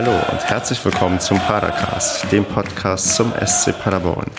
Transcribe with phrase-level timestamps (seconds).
[0.00, 4.30] Hallo und herzlich willkommen zum Padercast, dem Podcast zum SC Paderborn.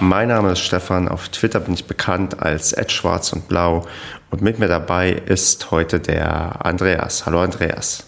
[0.00, 3.84] Mein Name ist Stefan, auf Twitter bin ich bekannt als Schwarz und Blau
[4.30, 7.26] und mit mir dabei ist heute der Andreas.
[7.26, 8.06] Hallo Andreas.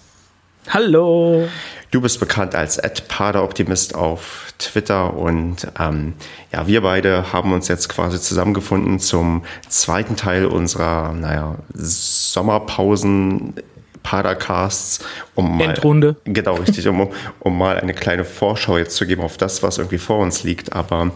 [0.70, 1.46] Hallo.
[1.90, 6.14] Du bist bekannt als Paderoptimist auf Twitter und ähm,
[6.54, 13.56] ja, wir beide haben uns jetzt quasi zusammengefunden zum zweiten Teil unserer, naja, Sommerpausen
[14.04, 15.00] Padercasts,
[15.34, 16.14] um mal, Endrunde.
[16.24, 19.98] Genau, richtig, um, um mal eine kleine Vorschau jetzt zu geben auf das, was irgendwie
[19.98, 20.72] vor uns liegt.
[20.72, 21.10] Aber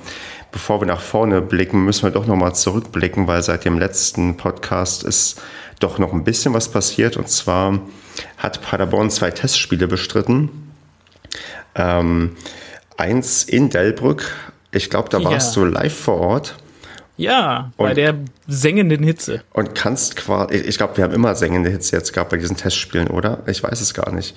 [0.50, 5.04] bevor wir nach vorne blicken, müssen wir doch nochmal zurückblicken, weil seit dem letzten Podcast
[5.04, 5.40] ist
[5.78, 7.16] doch noch ein bisschen was passiert.
[7.16, 7.78] Und zwar
[8.38, 10.72] hat Paderborn zwei Testspiele bestritten.
[11.76, 12.36] Ähm,
[12.96, 14.34] eins in Delbrück.
[14.72, 15.62] Ich glaube, da warst ja.
[15.62, 16.56] du live vor Ort.
[17.18, 18.14] Ja, bei der
[18.46, 19.42] sengenden Hitze.
[19.52, 23.08] Und kannst quasi, ich glaube, wir haben immer sengende Hitze jetzt gehabt bei diesen Testspielen,
[23.08, 23.42] oder?
[23.46, 24.36] Ich weiß es gar nicht.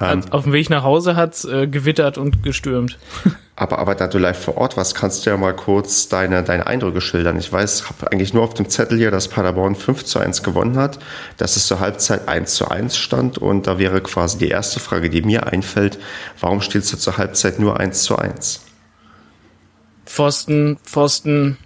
[0.00, 2.98] Ähm, auf dem Weg nach Hause hat's äh, gewittert und gestürmt.
[3.56, 6.66] aber, aber da du live vor Ort warst, kannst du ja mal kurz deine, deine
[6.66, 7.38] Eindrücke schildern.
[7.38, 10.42] Ich weiß, ich habe eigentlich nur auf dem Zettel hier, dass Paderborn 5 zu 1
[10.42, 10.98] gewonnen hat,
[11.36, 15.08] dass es zur Halbzeit 1 zu 1 stand und da wäre quasi die erste Frage,
[15.08, 15.98] die mir einfällt,
[16.40, 18.64] warum steht du zur Halbzeit nur 1 zu 1?
[20.06, 21.58] Pfosten, Pfosten,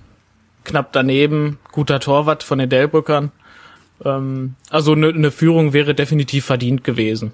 [0.64, 3.32] knapp daneben, guter Torwart von den Delbrückern.
[4.04, 7.32] Ähm, also eine ne Führung wäre definitiv verdient gewesen.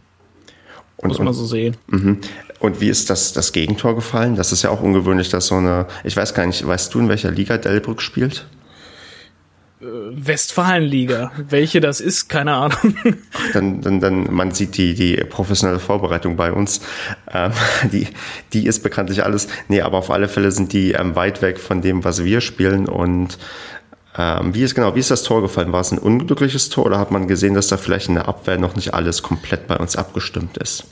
[0.96, 1.76] Und, Muss man so sehen.
[1.86, 2.18] Mhm.
[2.58, 4.34] Und wie ist das, das Gegentor gefallen?
[4.34, 7.08] Das ist ja auch ungewöhnlich, dass so eine, ich weiß gar nicht, weißt du, in
[7.08, 8.46] welcher Liga Delbrück spielt?
[9.80, 11.30] Westfalenliga.
[11.36, 12.96] Welche das ist, keine Ahnung.
[13.52, 16.80] Dann, dann, dann man sieht die, die professionelle Vorbereitung bei uns.
[17.32, 17.52] Ähm,
[17.92, 18.08] die,
[18.52, 19.48] die ist bekanntlich alles.
[19.68, 22.88] Nee, aber auf alle Fälle sind die ähm, weit weg von dem, was wir spielen.
[22.88, 23.38] Und
[24.16, 25.72] ähm, wie ist genau, wie ist das Tor gefallen?
[25.72, 28.58] War es ein unglückliches Tor oder hat man gesehen, dass da vielleicht in der Abwehr
[28.58, 30.84] noch nicht alles komplett bei uns abgestimmt ist?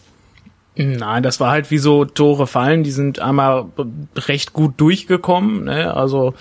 [0.78, 3.64] Nein, das war halt wie so Tore fallen, die sind einmal
[4.14, 5.94] recht gut durchgekommen, ne?
[5.94, 6.34] also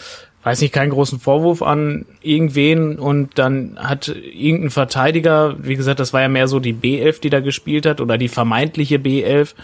[0.45, 6.13] weiß nicht, keinen großen Vorwurf an irgendwen und dann hat irgendein Verteidiger, wie gesagt, das
[6.13, 9.55] war ja mehr so die B11, die da gespielt hat oder die vermeintliche B11,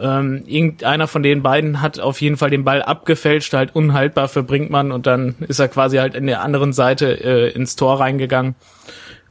[0.00, 4.44] ähm, irgendeiner von den beiden hat auf jeden Fall den Ball abgefälscht, halt unhaltbar für
[4.44, 8.54] Brinkmann und dann ist er quasi halt in der anderen Seite äh, ins Tor reingegangen.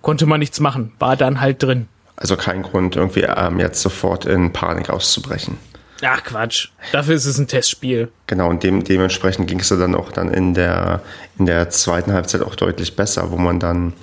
[0.01, 1.87] Konnte man nichts machen, war dann halt drin.
[2.17, 5.57] Also kein Grund, irgendwie ähm, jetzt sofort in Panik auszubrechen.
[6.05, 8.09] Ach Quatsch, dafür ist es ein Testspiel.
[8.27, 11.01] Genau, und dem, dementsprechend ging es dann auch dann in der,
[11.39, 13.93] in der zweiten Halbzeit auch deutlich besser, wo man dann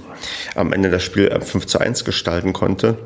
[0.55, 2.97] am Ende das Spiel 5 zu 1 gestalten konnte.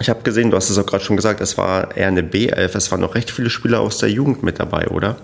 [0.00, 2.76] Ich habe gesehen, du hast es auch gerade schon gesagt, es war eher eine B11.
[2.76, 5.16] Es waren noch recht viele Spieler aus der Jugend mit dabei, oder?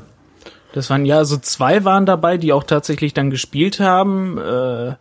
[0.72, 4.94] Das waren ja, so zwei waren dabei, die auch tatsächlich dann gespielt haben, äh,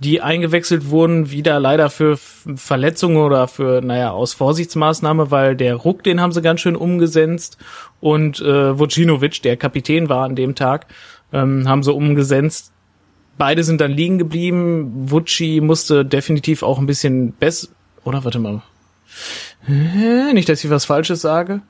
[0.00, 6.02] die eingewechselt wurden, wieder leider für Verletzungen oder für, naja, aus Vorsichtsmaßnahme, weil der Ruck,
[6.02, 7.58] den haben sie ganz schön umgesetzt
[8.00, 10.86] und äh, Vucinovic, der Kapitän war an dem Tag,
[11.32, 12.72] ähm, haben sie umgesetzt.
[13.36, 15.10] Beide sind dann liegen geblieben.
[15.10, 17.68] Vucci musste definitiv auch ein bisschen besser,
[18.04, 18.62] oder warte mal,
[19.66, 21.62] nicht, dass ich was Falsches sage.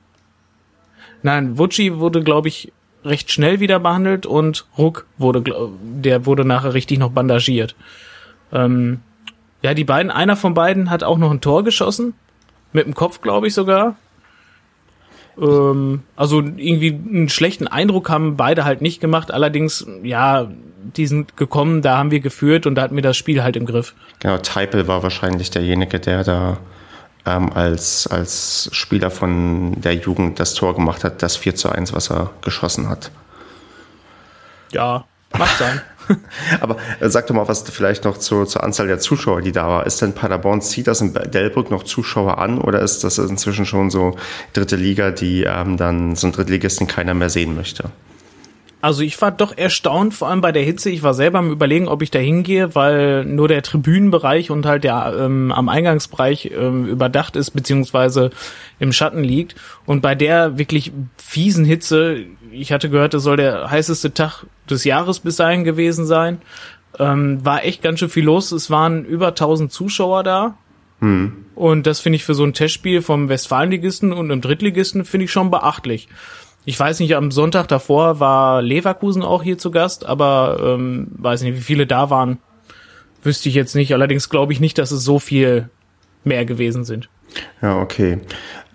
[1.23, 2.71] Nein, Vucci wurde, glaube ich,
[3.03, 5.43] recht schnell wieder behandelt und Ruck wurde,
[5.81, 7.75] der wurde nachher richtig noch bandagiert.
[8.51, 9.01] Ähm,
[9.61, 12.13] ja, die beiden, einer von beiden hat auch noch ein Tor geschossen.
[12.71, 13.95] Mit dem Kopf, glaube ich sogar.
[15.39, 19.31] Ähm, also irgendwie einen schlechten Eindruck haben beide halt nicht gemacht.
[19.31, 20.49] Allerdings, ja,
[20.95, 23.65] die sind gekommen, da haben wir geführt und da hatten wir das Spiel halt im
[23.65, 23.95] Griff.
[24.19, 26.57] Genau, Teipel war wahrscheinlich derjenige, der da
[27.25, 31.93] ähm, als, als Spieler von der Jugend das Tor gemacht hat, das 4 zu 1,
[31.93, 33.11] was er geschossen hat.
[34.71, 35.05] Ja,
[35.37, 35.81] macht sein.
[36.61, 39.67] Aber äh, sag doch mal was vielleicht noch zur, zur Anzahl der Zuschauer, die da
[39.67, 39.85] war.
[39.85, 43.89] Ist denn Paderborn, zieht das in Delbrück noch Zuschauer an oder ist das inzwischen schon
[43.89, 44.15] so
[44.53, 47.89] dritte Liga, die ähm, dann so ein Drittligisten keiner mehr sehen möchte?
[48.85, 50.91] Also ich war doch erstaunt, vor allem bei der Hitze.
[50.91, 54.83] Ich war selber am überlegen, ob ich da hingehe, weil nur der Tribünenbereich und halt
[54.83, 58.29] der ähm, am Eingangsbereich ähm, überdacht ist, beziehungsweise
[58.77, 59.55] im Schatten liegt.
[59.87, 64.83] Und bei der wirklich fiesen Hitze, ich hatte gehört, es soll der heißeste Tag des
[64.83, 66.37] Jahres bis dahin gewesen sein,
[66.99, 68.51] ähm, war echt ganz schön viel los.
[68.51, 70.57] Es waren über 1000 Zuschauer da.
[70.99, 71.33] Hm.
[71.55, 75.31] Und das finde ich für so ein Testspiel vom Westfalenligisten und einem Drittligisten finde ich
[75.31, 76.07] schon beachtlich.
[76.65, 81.43] Ich weiß nicht, am Sonntag davor war Leverkusen auch hier zu Gast, aber ähm, weiß
[81.43, 82.39] nicht, wie viele da waren,
[83.21, 83.93] wüsste ich jetzt nicht.
[83.93, 85.69] Allerdings glaube ich nicht, dass es so viel
[86.23, 87.07] mehr gewesen sind.
[87.61, 88.19] Ja, okay.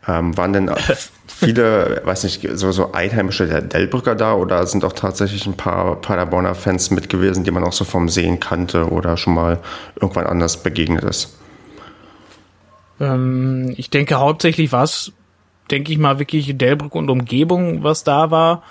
[0.06, 0.70] Ähm, waren denn
[1.26, 6.54] viele, weiß nicht, so, so einheimische Delbrücker da oder sind auch tatsächlich ein paar Paderborner
[6.54, 9.58] Fans mit gewesen, die man auch so vom Sehen kannte oder schon mal
[10.00, 11.36] irgendwann anders begegnet ist?
[13.00, 15.12] Ähm, ich denke, hauptsächlich war es
[15.70, 18.62] denke ich mal, wirklich Delbrück und Umgebung, was da war.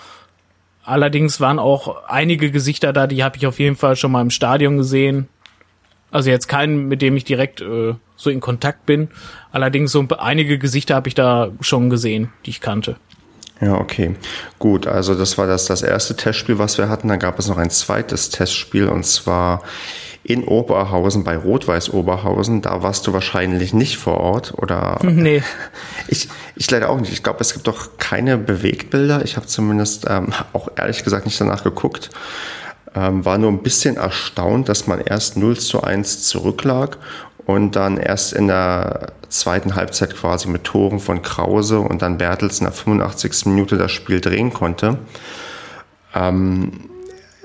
[0.84, 4.32] Allerdings waren auch einige Gesichter da, die habe ich auf jeden Fall schon mal im
[4.32, 5.28] Stadion gesehen.
[6.12, 9.10] Also jetzt keinen, mit dem ich direkt äh, so in Kontakt bin.
[9.52, 12.96] Allerdings so einige Gesichter habe ich da schon gesehen, die ich kannte.
[13.62, 14.16] Ja, okay.
[14.58, 17.10] Gut, also das war das, das erste Testspiel, was wir hatten.
[17.10, 19.64] Dann gab es noch ein zweites Testspiel und zwar
[20.24, 22.62] in Oberhausen bei Rot-Weiß Oberhausen.
[22.62, 25.00] Da warst du wahrscheinlich nicht vor Ort oder?
[25.04, 25.44] Nee.
[26.08, 27.12] Ich, ich leider auch nicht.
[27.12, 29.24] Ich glaube, es gibt doch keine Bewegtbilder.
[29.24, 32.10] Ich habe zumindest ähm, auch ehrlich gesagt nicht danach geguckt.
[32.96, 36.98] Ähm, war nur ein bisschen erstaunt, dass man erst 0 zu 1 zurücklag
[37.46, 42.60] und dann erst in der zweiten Halbzeit quasi mit Toren von Krause und dann Bertels
[42.60, 43.46] in der 85.
[43.48, 45.00] Minute das Spiel drehen konnte.
[46.14, 46.90] Ähm,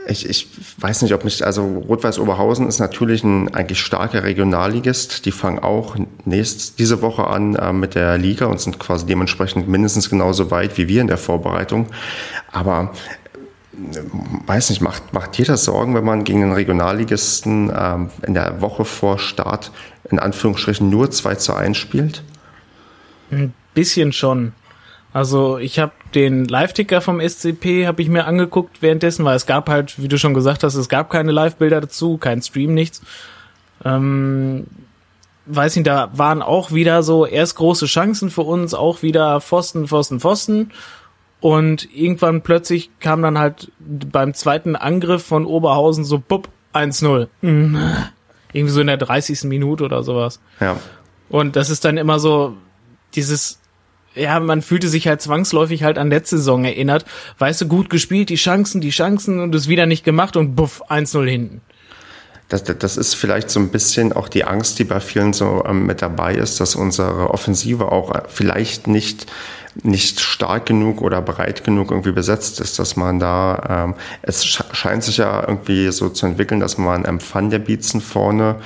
[0.06, 0.48] ich, ich
[0.78, 5.24] weiß nicht, ob mich, also Rot-Weiß Oberhausen ist natürlich ein eigentlich starker Regionalligist.
[5.24, 9.66] Die fangen auch nächst, diese Woche an äh, mit der Liga und sind quasi dementsprechend
[9.68, 11.86] mindestens genauso weit wie wir in der Vorbereitung.
[12.52, 12.92] Aber
[14.46, 18.84] weiß nicht, macht, macht das Sorgen, wenn man gegen den Regionalligisten ähm, in der Woche
[18.84, 19.72] vor Start
[20.10, 22.22] in Anführungsstrichen nur 2 zu 1 spielt?
[23.30, 24.52] Ein bisschen schon.
[25.12, 29.68] Also ich habe den Live-Ticker vom SCP habe ich mir angeguckt währenddessen, weil es gab
[29.68, 33.00] halt, wie du schon gesagt hast, es gab keine Live-Bilder dazu, kein Stream, nichts.
[33.84, 34.66] Ähm,
[35.46, 39.86] weiß nicht, da waren auch wieder so erst große Chancen für uns, auch wieder Pfosten,
[39.86, 40.70] Pfosten, Pfosten.
[41.44, 47.28] Und irgendwann plötzlich kam dann halt beim zweiten Angriff von Oberhausen so, bupp, 1-0.
[47.42, 47.78] Mhm.
[48.54, 49.44] Irgendwie so in der 30.
[49.44, 50.40] Minute oder sowas.
[50.58, 50.78] Ja.
[51.28, 52.56] Und das ist dann immer so
[53.14, 53.60] dieses
[54.14, 57.04] ja, man fühlte sich halt zwangsläufig halt an letzte Saison erinnert.
[57.38, 60.82] Weißt du, gut gespielt, die Chancen, die Chancen und es wieder nicht gemacht und buff,
[60.88, 61.60] 1-0 hinten.
[62.48, 65.84] Das, das ist vielleicht so ein bisschen auch die Angst, die bei vielen so ähm,
[65.84, 69.26] mit dabei ist, dass unsere Offensive auch äh, vielleicht nicht
[69.82, 75.02] nicht stark genug oder breit genug irgendwie besetzt ist, dass man da, ähm, es scheint
[75.02, 78.56] sich ja irgendwie so zu entwickeln, dass man Empfang der Beatsen vorne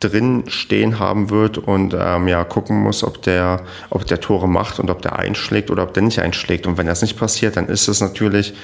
[0.00, 4.78] drin stehen haben wird und ähm, ja gucken muss, ob der, ob der Tore macht
[4.78, 6.66] und ob der einschlägt oder ob der nicht einschlägt.
[6.66, 8.54] Und wenn das nicht passiert, dann ist es natürlich,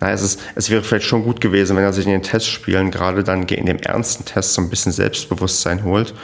[0.00, 2.90] naja, es, ist, es wäre vielleicht schon gut gewesen, wenn er sich in den Testspielen
[2.90, 6.14] gerade dann in dem ernsten Test so ein bisschen Selbstbewusstsein holt.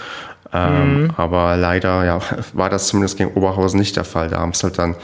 [0.55, 1.11] Ähm, mhm.
[1.17, 2.21] Aber leider ja,
[2.53, 4.29] war das zumindest gegen Oberhausen nicht der Fall.
[4.29, 4.95] Da haben es halt dann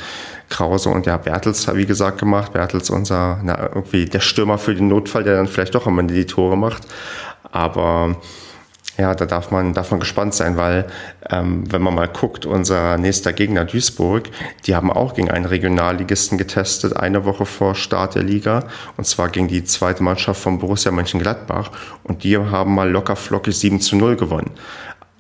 [0.49, 2.53] Krause und ja, Bertels, wie gesagt, gemacht.
[2.53, 6.15] Bertels unser, na, irgendwie der Stürmer für den Notfall, der dann vielleicht doch am Ende
[6.15, 6.87] die Tore macht.
[7.53, 8.17] Aber
[9.01, 10.87] ja, da darf man, darf man gespannt sein, weil
[11.31, 14.25] ähm, wenn man mal guckt, unser nächster Gegner Duisburg,
[14.67, 18.65] die haben auch gegen einen Regionalligisten getestet, eine Woche vor Start der Liga,
[18.99, 21.71] und zwar gegen die zweite Mannschaft von Borussia Mönchengladbach,
[22.03, 24.51] und die haben mal locker flockig 7 zu 0 gewonnen.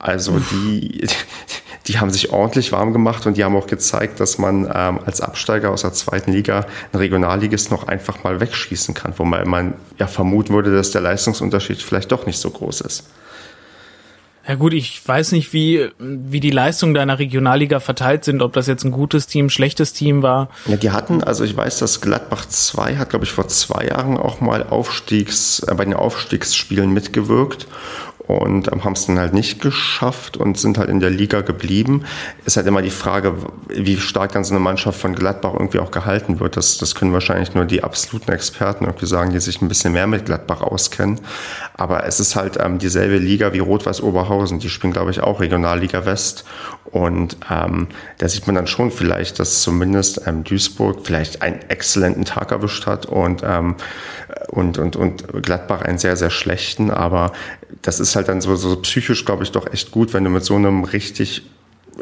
[0.00, 1.06] Also die,
[1.86, 5.20] die haben sich ordentlich warm gemacht und die haben auch gezeigt, dass man ähm, als
[5.20, 9.74] Absteiger aus der zweiten Liga einen Regionalligist noch einfach mal wegschießen kann, wo man, man
[9.98, 13.04] ja vermuten würde, dass der Leistungsunterschied vielleicht doch nicht so groß ist.
[14.48, 18.66] Ja gut, ich weiß nicht, wie, wie die Leistungen deiner Regionalliga verteilt sind, ob das
[18.66, 20.48] jetzt ein gutes Team, schlechtes Team war.
[20.66, 24.16] Ja, die hatten, also ich weiß, dass Gladbach 2 hat, glaube ich, vor zwei Jahren
[24.16, 27.68] auch mal Aufstiegs, äh, bei den Aufstiegsspielen mitgewirkt
[28.38, 32.04] und haben es dann halt nicht geschafft und sind halt in der Liga geblieben.
[32.44, 33.34] Ist halt immer die Frage,
[33.68, 36.56] wie stark dann so eine Mannschaft von Gladbach irgendwie auch gehalten wird.
[36.56, 40.06] Das, das können wahrscheinlich nur die absoluten Experten irgendwie sagen, die sich ein bisschen mehr
[40.06, 41.20] mit Gladbach auskennen.
[41.74, 44.58] Aber es ist halt ähm, dieselbe Liga wie Rot-Weiß Oberhausen.
[44.58, 46.44] Die spielen, glaube ich, auch Regionalliga West.
[46.84, 52.24] Und ähm, da sieht man dann schon vielleicht, dass zumindest ähm, Duisburg vielleicht einen exzellenten
[52.24, 53.76] Tag erwischt hat und, ähm,
[54.48, 56.90] und, und, und Gladbach einen sehr, sehr schlechten.
[56.90, 57.32] Aber
[57.82, 60.44] das ist halt dann so, so psychisch, glaube ich, doch echt gut, wenn du mit
[60.44, 61.42] so einem richtig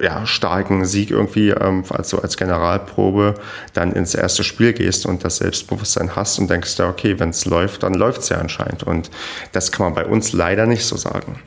[0.01, 3.35] ja, starken Sieg irgendwie ähm, also als Generalprobe
[3.75, 7.47] dann ins erste Spiel gehst und das Selbstbewusstsein hast und denkst ja, okay, wenn es
[7.47, 8.83] läuft, dann läuft es ja anscheinend.
[8.83, 9.11] Und
[9.53, 11.41] das kann man bei uns leider nicht so sagen.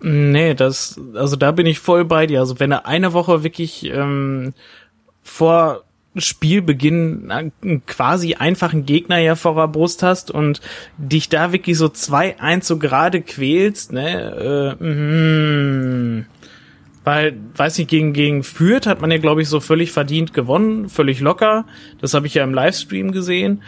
[0.00, 2.40] Nee, das, also da bin ich voll bei dir.
[2.40, 4.54] Also wenn du eine Woche wirklich ähm,
[5.22, 5.84] vor
[6.16, 10.60] Spielbeginn einen quasi einfachen Gegner ja vor der Brust hast und
[10.98, 14.76] dich da wirklich so zwei eins so gerade quälst, ne?
[14.80, 16.26] Äh, mm,
[17.04, 20.88] weil, weiß nicht, gegen, gegen Fürth hat man ja, glaube ich, so völlig verdient gewonnen,
[20.88, 21.64] völlig locker.
[22.00, 23.62] Das habe ich ja im Livestream gesehen.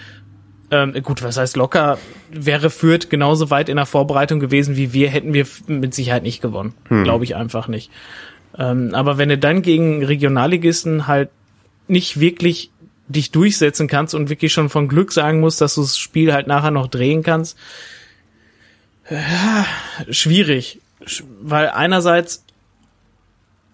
[0.71, 1.99] Ähm, gut, was heißt locker?
[2.31, 6.43] Wäre Fürth genauso weit in der Vorbereitung gewesen wie wir, hätten wir mit Sicherheit nicht
[6.43, 6.75] gewonnen.
[6.89, 7.05] Hm.
[7.05, 7.91] Glaube ich einfach nicht.
[8.59, 11.31] Ähm, aber wenn du dann gegen Regionalligisten halt
[11.89, 12.71] nicht wirklich
[13.09, 16.47] dich durchsetzen kannst und wirklich schon von Glück sagen musst, dass du das Spiel halt
[16.47, 17.59] nachher noch drehen kannst,
[19.11, 19.67] ja,
[20.11, 20.81] schwierig.
[21.43, 22.45] Weil einerseits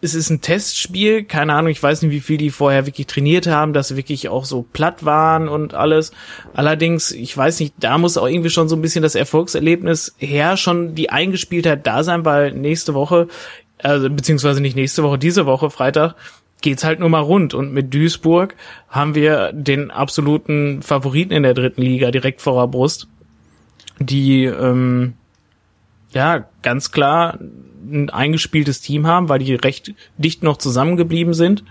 [0.00, 3.48] es ist ein Testspiel, keine Ahnung, ich weiß nicht, wie viel die vorher wirklich trainiert
[3.48, 6.12] haben, dass sie wirklich auch so platt waren und alles.
[6.54, 10.56] Allerdings, ich weiß nicht, da muss auch irgendwie schon so ein bisschen das Erfolgserlebnis her,
[10.56, 13.26] schon die Eingespieltheit da sein, weil nächste Woche,
[13.78, 16.14] also beziehungsweise nicht nächste Woche, diese Woche, Freitag,
[16.60, 17.54] geht's halt nur mal rund.
[17.54, 18.54] Und mit Duisburg
[18.88, 23.08] haben wir den absoluten Favoriten in der dritten Liga direkt vor der Brust,
[23.98, 25.14] die ähm,
[26.12, 27.38] ja ganz klar
[27.90, 31.64] ein eingespieltes Team haben, weil die recht dicht noch zusammengeblieben sind.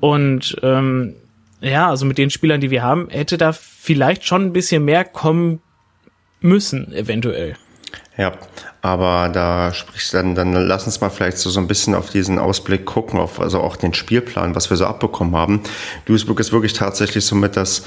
[0.00, 1.14] Und ähm,
[1.60, 5.04] ja, also mit den Spielern, die wir haben, hätte da vielleicht schon ein bisschen mehr
[5.04, 5.60] kommen
[6.40, 7.56] müssen, eventuell.
[8.16, 8.32] Ja,
[8.80, 12.38] aber da sprichst dann, dann lass uns mal vielleicht so, so ein bisschen auf diesen
[12.38, 15.62] Ausblick gucken, auf also auch den Spielplan, was wir so abbekommen haben.
[16.04, 17.84] Duisburg ist wirklich tatsächlich somit das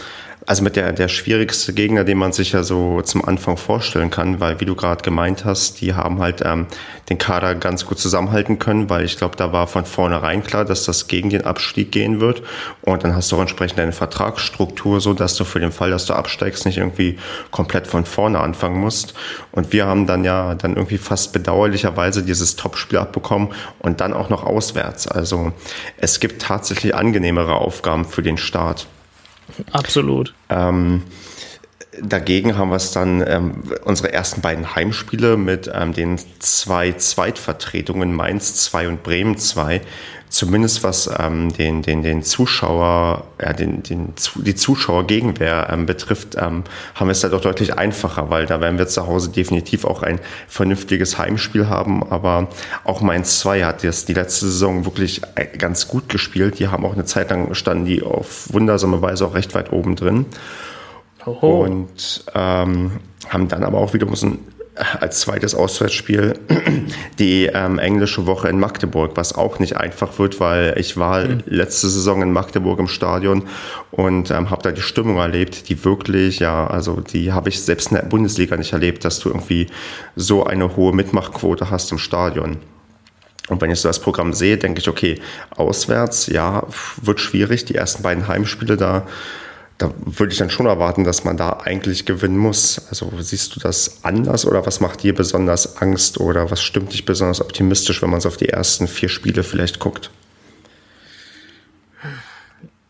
[0.47, 4.39] also mit der, der schwierigste Gegner, den man sich ja so zum Anfang vorstellen kann,
[4.39, 6.67] weil wie du gerade gemeint hast, die haben halt ähm,
[7.09, 10.85] den Kader ganz gut zusammenhalten können, weil ich glaube, da war von vornherein klar, dass
[10.85, 12.43] das gegen den Abstieg gehen wird.
[12.81, 16.05] Und dann hast du auch entsprechend eine Vertragsstruktur, so dass du für den Fall, dass
[16.05, 17.19] du absteigst, nicht irgendwie
[17.51, 19.15] komplett von vorne anfangen musst.
[19.51, 23.49] Und wir haben dann ja dann irgendwie fast bedauerlicherweise dieses Topspiel abbekommen
[23.79, 25.09] und dann auch noch auswärts.
[25.09, 25.51] Also
[25.97, 28.87] es gibt tatsächlich angenehmere Aufgaben für den Start.
[29.71, 30.33] Absolut.
[30.49, 31.03] Ähm,
[32.01, 38.13] dagegen haben wir es dann ähm, unsere ersten beiden Heimspiele mit ähm, den zwei Zweitvertretungen
[38.13, 39.81] Mainz 2 und Bremen 2
[40.37, 46.63] zumindest was ähm, den, den, den Zuschauer, ja, den, den, die Zuschauergegenwehr ähm, betrifft, ähm,
[46.93, 50.03] haben wir es da doch deutlich einfacher, weil da werden wir zu Hause definitiv auch
[50.03, 52.03] ein vernünftiges Heimspiel haben.
[52.03, 52.49] Aber
[52.83, 56.59] auch Mainz 2 hat das die letzte Saison wirklich äh, ganz gut gespielt.
[56.59, 59.95] Die haben auch eine Zeit lang standen die auf wundersame Weise auch recht weit oben
[59.95, 60.27] drin.
[61.25, 61.63] Oho.
[61.63, 62.91] Und ähm,
[63.27, 64.39] haben dann aber auch wieder müssen
[64.99, 66.33] als zweites Auswärtsspiel
[67.19, 71.43] die ähm, englische Woche in Magdeburg, was auch nicht einfach wird, weil ich war mhm.
[71.45, 73.43] letzte Saison in Magdeburg im Stadion
[73.91, 77.91] und ähm, habe da die Stimmung erlebt, die wirklich, ja, also die habe ich selbst
[77.91, 79.67] in der Bundesliga nicht erlebt, dass du irgendwie
[80.15, 82.57] so eine hohe Mitmachquote hast im Stadion.
[83.49, 85.21] Und wenn ich so das Programm sehe, denke ich, okay,
[85.55, 86.63] auswärts, ja,
[87.01, 87.65] wird schwierig.
[87.65, 89.07] Die ersten beiden Heimspiele da
[89.77, 92.87] da würde ich dann schon erwarten, dass man da eigentlich gewinnen muss.
[92.89, 97.05] Also siehst du das anders oder was macht dir besonders Angst oder was stimmt dich
[97.05, 100.09] besonders optimistisch, wenn man so auf die ersten vier Spiele vielleicht guckt?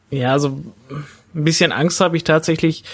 [0.09, 2.85] Ja, also ein bisschen Angst habe ich tatsächlich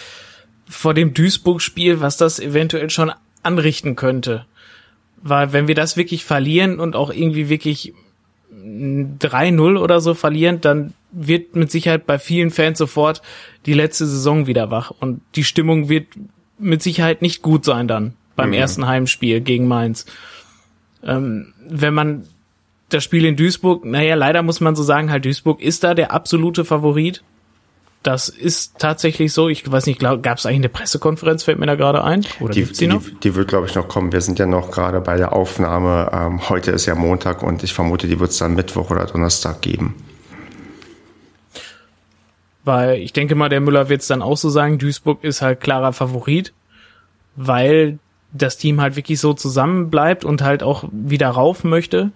[0.67, 3.11] vor dem Duisburg-Spiel, was das eventuell schon
[3.43, 4.45] anrichten könnte.
[5.21, 7.93] Weil wenn wir das wirklich verlieren und auch irgendwie wirklich
[8.63, 13.21] 3-0 oder so verlieren, dann wird mit Sicherheit bei vielen Fans sofort
[13.65, 16.07] die letzte Saison wieder wach und die Stimmung wird
[16.57, 18.55] mit Sicherheit nicht gut sein dann beim mhm.
[18.55, 20.05] ersten Heimspiel gegen Mainz.
[21.03, 22.23] Ähm, wenn man
[22.89, 26.11] das Spiel in Duisburg, naja, leider muss man so sagen, halt Duisburg ist da der
[26.11, 27.23] absolute Favorit.
[28.03, 29.47] Das ist tatsächlich so.
[29.47, 32.25] Ich weiß nicht, gab es eigentlich eine Pressekonferenz, fällt mir da gerade ein?
[32.41, 34.11] Oder die, die, die, die, wird, glaube ich, noch kommen.
[34.11, 36.11] Wir sind ja noch gerade bei der Aufnahme.
[36.13, 39.61] Ähm, heute ist ja Montag und ich vermute, die wird es dann Mittwoch oder Donnerstag
[39.61, 39.95] geben.
[42.65, 45.61] Weil ich denke mal, der Müller wird es dann auch so sagen, Duisburg ist halt
[45.61, 46.53] klarer Favorit,
[47.37, 47.99] weil
[48.33, 52.11] das Team halt wirklich so zusammenbleibt und halt auch wieder rauf möchte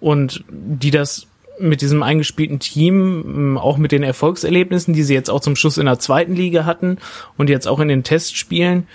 [0.00, 1.27] und die das
[1.60, 5.78] mit diesem eingespielten Team, ähm, auch mit den Erfolgserlebnissen, die sie jetzt auch zum Schluss
[5.78, 6.98] in der zweiten Liga hatten
[7.36, 8.86] und jetzt auch in den Testspielen,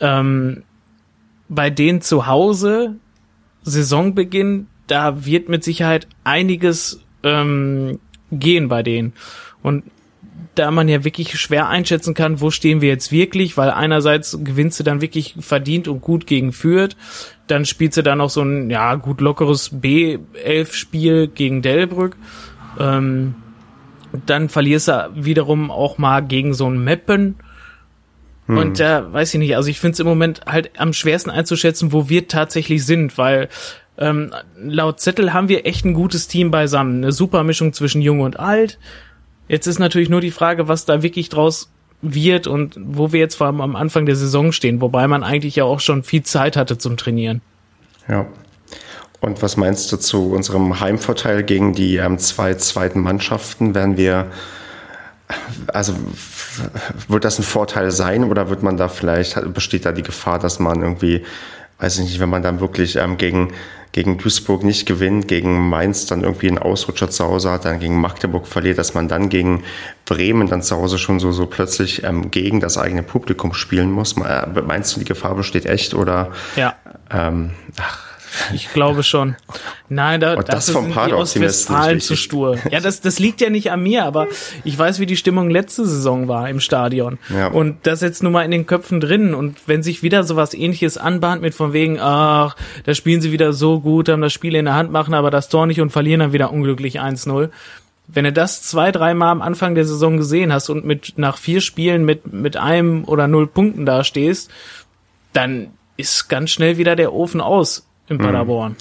[0.00, 0.62] ähm,
[1.48, 2.96] bei denen zu Hause
[3.62, 7.98] Saisonbeginn, da wird mit Sicherheit einiges ähm,
[8.32, 9.12] gehen bei denen.
[9.62, 9.84] Und
[10.54, 14.80] da man ja wirklich schwer einschätzen kann, wo stehen wir jetzt wirklich, weil einerseits gewinnst
[14.80, 16.96] du dann wirklich verdient und gut gegen Fürth,
[17.50, 22.16] dann spielst du dann noch so ein, ja, gut lockeres B11-Spiel gegen Delbrück,
[22.78, 23.34] ähm,
[24.26, 27.36] dann verlierst du wiederum auch mal gegen so ein Meppen,
[28.50, 28.58] hm.
[28.58, 31.30] und da äh, weiß ich nicht, also ich finde es im Moment halt am schwersten
[31.30, 33.48] einzuschätzen, wo wir tatsächlich sind, weil
[33.96, 36.96] ähm, laut Zettel haben wir echt ein gutes Team beisammen.
[36.96, 38.78] Eine super Mischung zwischen jung und alt.
[39.46, 41.70] Jetzt ist natürlich nur die Frage, was da wirklich draus
[42.02, 45.56] wird und wo wir jetzt vor allem am Anfang der Saison stehen, wobei man eigentlich
[45.56, 47.42] ja auch schon viel Zeit hatte zum Trainieren.
[48.08, 48.26] Ja.
[49.20, 53.74] Und was meinst du zu unserem Heimvorteil gegen die ähm, zwei zweiten Mannschaften?
[53.74, 54.30] Werden wir,
[55.66, 55.94] also
[57.06, 60.58] wird das ein Vorteil sein oder wird man da vielleicht, besteht da die Gefahr, dass
[60.58, 61.24] man irgendwie,
[61.80, 63.52] weiß ich nicht, wenn man dann wirklich ähm, gegen
[63.92, 68.00] gegen Duisburg nicht gewinnt, gegen Mainz dann irgendwie einen Ausrutscher zu Hause hat, dann gegen
[68.00, 69.64] Magdeburg verliert, dass man dann gegen
[70.04, 74.16] Bremen dann zu Hause schon so, so plötzlich ähm, gegen das eigene Publikum spielen muss.
[74.16, 76.30] Äh, meinst du, die Gefahr besteht echt oder?
[76.54, 76.76] Ja.
[77.10, 78.09] Ähm, ach,
[78.54, 79.36] Ich glaube schon.
[79.88, 82.58] Nein, da, Und das dafür vom sind die Ostwestfalen zu stur.
[82.70, 84.28] Ja, das, das liegt ja nicht an mir, aber
[84.64, 87.18] ich weiß, wie die Stimmung letzte Saison war im Stadion.
[87.28, 87.48] Ja.
[87.48, 89.34] Und das jetzt nun mal in den Köpfen drin.
[89.34, 93.52] Und wenn sich wieder sowas ähnliches anbahnt mit von wegen, ach, da spielen sie wieder
[93.52, 96.20] so gut, haben das Spiel in der Hand, machen aber das Tor nicht und verlieren
[96.20, 97.50] dann wieder unglücklich 1-0.
[98.06, 101.60] Wenn du das zwei, dreimal am Anfang der Saison gesehen hast und mit nach vier
[101.60, 104.50] Spielen mit, mit einem oder null Punkten da stehst,
[105.32, 108.76] dann ist ganz schnell wieder der Ofen aus in Paderborn.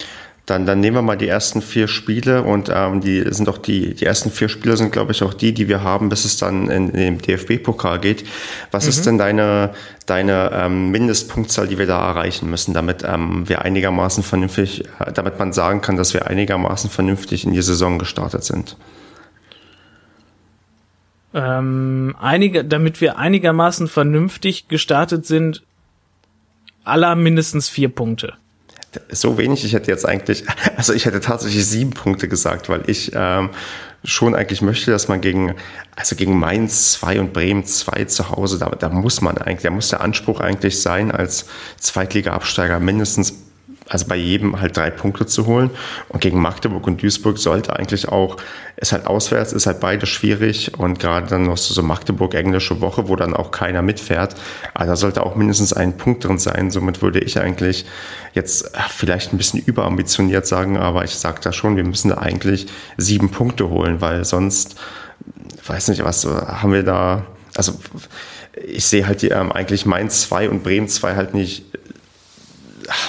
[0.50, 3.94] Dann, dann nehmen wir mal die ersten vier Spiele und ähm, die sind doch die,
[3.94, 6.72] die ersten vier Spiele sind, glaube ich, auch die, die wir haben, bis es dann
[6.72, 8.26] in, in den DFB-Pokal geht.
[8.72, 9.74] Was ist denn deine,
[10.08, 15.38] deine ähm, Mindestpunktzahl, die wir da erreichen müssen, damit ähm, wir einigermaßen vernünftig, äh, damit
[15.38, 18.76] man sagen kann, dass wir einigermaßen vernünftig in die Saison gestartet sind?
[21.36, 25.62] Ähm, einige, damit wir einigermaßen vernünftig gestartet sind,
[26.84, 28.34] aller mindestens vier Punkte.
[29.12, 30.44] So wenig, ich hätte jetzt eigentlich,
[30.78, 33.50] also ich hätte tatsächlich sieben Punkte gesagt, weil ich ähm,
[34.04, 35.56] schon eigentlich möchte, dass man gegen,
[35.96, 39.72] also gegen Mainz 2 und Bremen 2 zu Hause, da, da muss man eigentlich, da
[39.72, 41.46] muss der Anspruch eigentlich sein, als
[41.80, 43.34] Zweitliga-Absteiger mindestens
[43.90, 45.72] also bei jedem halt drei Punkte zu holen.
[46.08, 48.38] Und gegen Magdeburg und Duisburg sollte eigentlich auch,
[48.78, 52.82] ist halt auswärts, ist halt beide schwierig und gerade dann noch so, so Magdeburg englische
[52.82, 54.36] Woche, wo dann auch keiner mitfährt.
[54.76, 56.70] Also da sollte auch mindestens ein Punkt drin sein.
[56.70, 57.86] Somit würde ich eigentlich
[58.34, 62.68] jetzt vielleicht ein bisschen überambitioniert sagen, aber ich sage da schon, wir müssen da eigentlich
[62.98, 64.76] sieben Punkte holen, weil sonst,
[65.66, 67.74] weiß nicht, was haben wir da, also
[68.54, 71.66] ich sehe halt die, ähm, eigentlich Mainz 2 und Bremen 2 halt nicht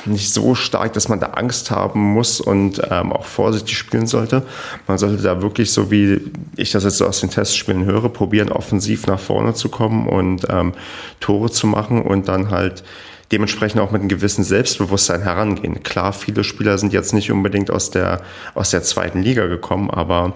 [0.05, 4.43] nicht so stark, dass man da Angst haben muss und ähm, auch vorsichtig spielen sollte.
[4.87, 6.21] Man sollte da wirklich, so wie
[6.57, 10.73] ich das jetzt aus den Testspielen höre, probieren, offensiv nach vorne zu kommen und ähm,
[11.21, 12.83] Tore zu machen und dann halt
[13.33, 15.83] dementsprechend auch mit einem gewissen Selbstbewusstsein herangehen.
[15.83, 18.23] Klar, viele Spieler sind jetzt nicht unbedingt aus der,
[18.55, 20.35] aus der zweiten Liga gekommen, aber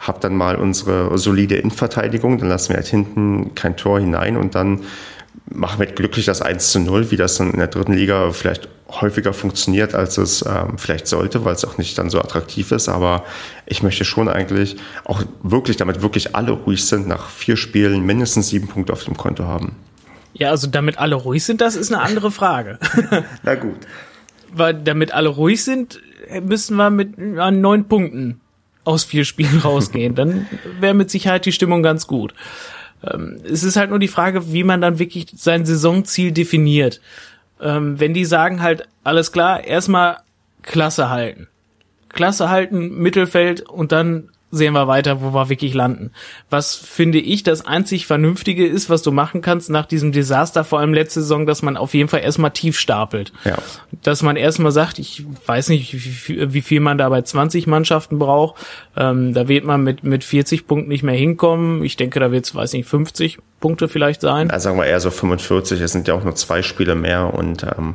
[0.00, 4.54] hab dann mal unsere solide Innenverteidigung, dann lassen wir halt hinten kein Tor hinein und
[4.54, 4.80] dann
[5.46, 8.68] machen wir glücklich das 1 zu 0, wie das dann in der dritten Liga vielleicht
[9.00, 12.88] häufiger funktioniert, als es ähm, vielleicht sollte, weil es auch nicht dann so attraktiv ist.
[12.88, 13.24] Aber
[13.66, 18.48] ich möchte schon eigentlich auch wirklich, damit wirklich alle ruhig sind, nach vier Spielen mindestens
[18.48, 19.76] sieben Punkte auf dem Konto haben.
[20.34, 22.78] Ja, also damit alle ruhig sind, das ist eine andere Frage.
[23.42, 23.76] Na gut.
[24.54, 26.00] Weil damit alle ruhig sind,
[26.42, 28.40] müssen wir mit an neun Punkten
[28.84, 30.14] aus vier Spielen rausgehen.
[30.14, 30.46] Dann
[30.80, 32.34] wäre mit Sicherheit die Stimmung ganz gut.
[33.04, 37.00] Ähm, es ist halt nur die Frage, wie man dann wirklich sein Saisonziel definiert.
[37.62, 40.18] Ähm, wenn die sagen halt, alles klar, erstmal
[40.62, 41.48] Klasse halten.
[42.08, 46.12] Klasse halten, Mittelfeld und dann sehen wir weiter, wo wir wirklich landen.
[46.50, 50.78] Was finde ich das einzig Vernünftige ist, was du machen kannst nach diesem Desaster, vor
[50.78, 53.32] allem letzte Saison, dass man auf jeden Fall erstmal tief stapelt.
[53.44, 53.56] Ja.
[54.02, 58.62] Dass man erstmal sagt, ich weiß nicht, wie viel, man da bei 20 Mannschaften braucht.
[58.94, 61.82] Ähm, da wird man mit, mit 40 Punkten nicht mehr hinkommen.
[61.82, 64.50] Ich denke, da wird es, weiß nicht, 50 Punkte vielleicht sein.
[64.50, 65.80] Also sagen wir eher so 45.
[65.80, 67.94] Es sind ja auch nur zwei Spiele mehr und ähm,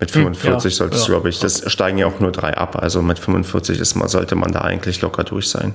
[0.00, 1.06] mit 45 hm, ja, solltest ja.
[1.06, 2.76] du, glaube ich, das steigen ja auch nur drei ab.
[2.80, 5.74] Also mit 45 ist man, sollte man da eigentlich locker durch sein.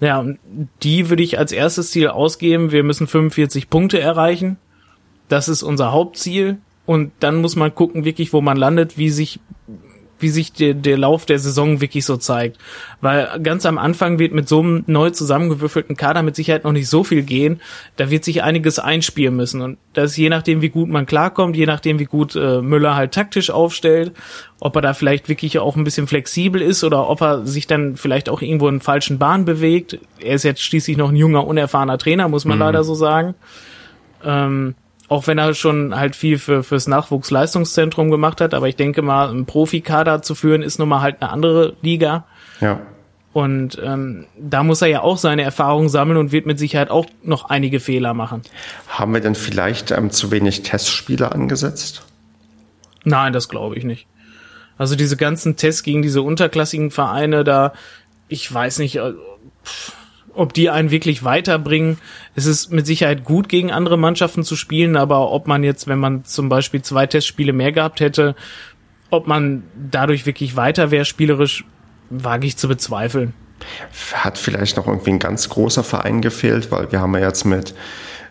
[0.00, 0.24] Ja,
[0.82, 2.72] die würde ich als erstes Ziel ausgeben.
[2.72, 4.56] Wir müssen 45 Punkte erreichen.
[5.28, 6.58] Das ist unser Hauptziel.
[6.86, 9.40] Und dann muss man gucken, wirklich, wo man landet, wie sich
[10.24, 12.56] wie sich der, der Lauf der Saison wirklich so zeigt.
[13.02, 16.88] Weil ganz am Anfang wird mit so einem neu zusammengewürfelten Kader mit Sicherheit noch nicht
[16.88, 17.60] so viel gehen.
[17.96, 19.60] Da wird sich einiges einspielen müssen.
[19.60, 23.12] Und das je nachdem, wie gut man klarkommt, je nachdem, wie gut äh, Müller halt
[23.12, 24.12] taktisch aufstellt,
[24.60, 27.96] ob er da vielleicht wirklich auch ein bisschen flexibel ist oder ob er sich dann
[27.96, 29.98] vielleicht auch irgendwo in falschen Bahn bewegt.
[30.20, 32.62] Er ist jetzt schließlich noch ein junger, unerfahrener Trainer, muss man mhm.
[32.62, 33.34] leider so sagen.
[34.24, 34.74] Ähm,
[35.08, 39.28] auch wenn er schon halt viel für fürs Nachwuchsleistungszentrum gemacht hat, aber ich denke mal,
[39.28, 42.24] einen Profikader zu führen ist nun mal halt eine andere Liga.
[42.60, 42.80] Ja.
[43.32, 47.06] Und ähm, da muss er ja auch seine Erfahrungen sammeln und wird mit Sicherheit auch
[47.24, 48.42] noch einige Fehler machen.
[48.88, 52.06] Haben wir denn vielleicht ähm, zu wenig Testspiele angesetzt?
[53.02, 54.06] Nein, das glaube ich nicht.
[54.78, 57.72] Also diese ganzen Tests gegen diese unterklassigen Vereine da,
[58.28, 59.12] ich weiß nicht, äh,
[59.64, 59.92] pff,
[60.34, 61.98] ob die einen wirklich weiterbringen.
[62.34, 65.98] Es ist mit Sicherheit gut, gegen andere Mannschaften zu spielen, aber ob man jetzt, wenn
[65.98, 68.34] man zum Beispiel zwei Testspiele mehr gehabt hätte,
[69.10, 71.64] ob man dadurch wirklich weiter wäre, spielerisch,
[72.10, 73.32] wage ich zu bezweifeln.
[74.12, 77.74] Hat vielleicht noch irgendwie ein ganz großer Verein gefehlt, weil wir haben ja jetzt mit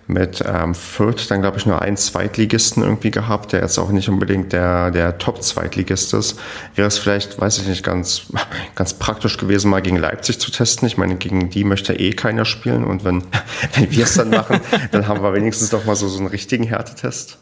[0.08, 4.10] mit ähm, Fürth dann, glaube ich, nur einen Zweitligisten irgendwie gehabt, der jetzt auch nicht
[4.10, 6.40] unbedingt der, der Top-Zweitligist ist.
[6.76, 8.24] Wäre es vielleicht, weiß ich nicht, ganz,
[8.76, 10.88] ganz praktisch gewesen, mal gegen Leipzig zu testen.
[10.88, 12.84] Ich meine, gegen die möchte eh keiner spielen.
[12.84, 13.24] Und wenn,
[13.76, 14.60] wenn wir es dann machen,
[14.92, 17.40] dann haben wir wenigstens doch mal so, so einen richtigen Härtetest.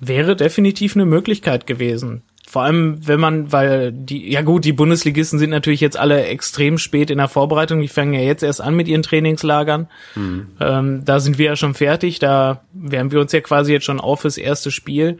[0.00, 2.22] Wäre definitiv eine Möglichkeit gewesen.
[2.54, 6.78] Vor allem, wenn man, weil die, ja gut, die Bundesligisten sind natürlich jetzt alle extrem
[6.78, 7.80] spät in der Vorbereitung.
[7.80, 9.88] Die fangen ja jetzt erst an mit ihren Trainingslagern.
[10.14, 10.46] Mhm.
[10.60, 12.20] Ähm, da sind wir ja schon fertig.
[12.20, 15.18] Da wärmen wir uns ja quasi jetzt schon auf fürs erste Spiel.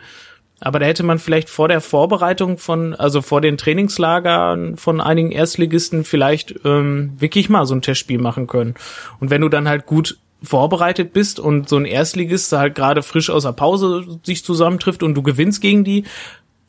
[0.60, 5.32] Aber da hätte man vielleicht vor der Vorbereitung von, also vor den Trainingslagern von einigen
[5.32, 8.74] Erstligisten vielleicht ähm, wirklich mal so ein Testspiel machen können.
[9.18, 13.28] Und wenn du dann halt gut vorbereitet bist und so ein Erstligist halt gerade frisch
[13.28, 16.04] aus der Pause sich zusammentrifft und du gewinnst gegen die,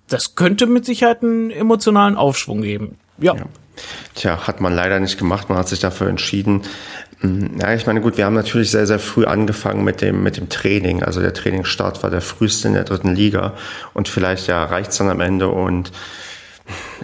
[0.08, 2.98] das könnte mit Sicherheit einen emotionalen Aufschwung geben.
[3.18, 3.36] Ja.
[3.36, 3.46] ja.
[4.14, 5.50] Tja, hat man leider nicht gemacht.
[5.50, 6.62] Man hat sich dafür entschieden.
[7.20, 10.38] Hm, ja, ich meine, gut, wir haben natürlich sehr, sehr früh angefangen mit dem, mit
[10.38, 11.04] dem Training.
[11.04, 13.54] Also der Trainingsstart war der früheste in der dritten Liga.
[13.94, 15.92] Und vielleicht, ja, reicht's dann am Ende und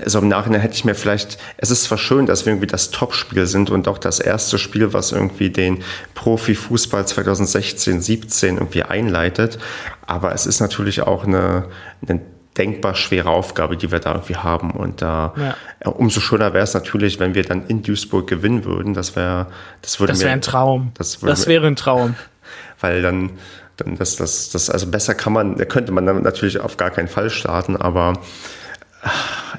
[0.03, 2.89] also im Nachhinein hätte ich mir vielleicht, es ist zwar schön, dass wir irgendwie das
[2.89, 5.83] Topspiel sind und auch das erste Spiel, was irgendwie den
[6.15, 9.59] Profifußball 2016, 17 irgendwie einleitet,
[10.07, 11.65] aber es ist natürlich auch eine,
[12.07, 12.21] eine
[12.57, 14.71] denkbar schwere Aufgabe, die wir da irgendwie haben.
[14.71, 15.55] Und da ja.
[15.79, 18.93] Äh, umso schöner wäre es natürlich, wenn wir dann in Duisburg gewinnen würden.
[18.93, 19.47] Das wäre,
[19.81, 20.91] das würde Das wäre ein Traum.
[20.97, 22.15] Das, das wäre ein Traum.
[22.79, 23.31] Weil dann,
[23.77, 27.07] dann das, das, das, also besser kann man, könnte man dann natürlich auf gar keinen
[27.07, 28.13] Fall starten, aber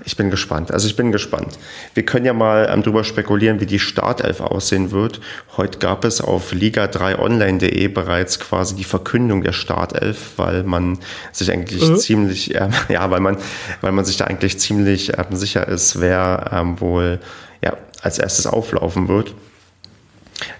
[0.04, 0.72] ich bin gespannt.
[0.72, 1.58] Also ich bin gespannt.
[1.94, 5.20] Wir können ja mal ähm, drüber spekulieren, wie die Startelf aussehen wird.
[5.56, 10.98] Heute gab es auf liga3online.de bereits quasi die Verkündung der Startelf, weil man
[11.32, 11.96] sich eigentlich mhm.
[11.96, 13.36] ziemlich, äh, ja, weil man,
[13.80, 17.20] weil man sich da eigentlich ziemlich äh, sicher ist, wer ähm, wohl
[17.62, 19.34] ja, als erstes auflaufen wird.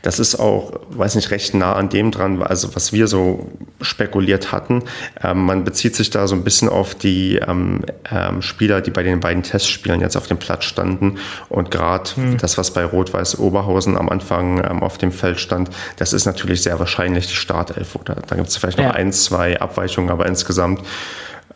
[0.03, 3.49] Das ist auch, weiß nicht, recht nah an dem dran, also was wir so
[3.81, 4.85] spekuliert hatten.
[5.23, 9.03] Ähm, man bezieht sich da so ein bisschen auf die ähm, ähm, Spieler, die bei
[9.03, 11.19] den beiden Testspielen jetzt auf dem Platz standen.
[11.49, 12.37] Und gerade hm.
[12.39, 16.63] das, was bei Rot-Weiß Oberhausen am Anfang ähm, auf dem Feld stand, das ist natürlich
[16.63, 17.95] sehr wahrscheinlich die Startelf.
[17.95, 18.93] Oder da gibt es vielleicht noch ja.
[18.93, 20.81] ein, zwei Abweichungen, aber insgesamt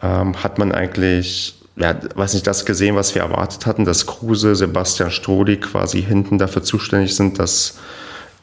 [0.03, 4.57] ähm, hat man eigentlich ja, weiß nicht, das gesehen, was wir erwartet hatten, dass Kruse,
[4.57, 7.79] Sebastian Strodi quasi hinten dafür zuständig sind, dass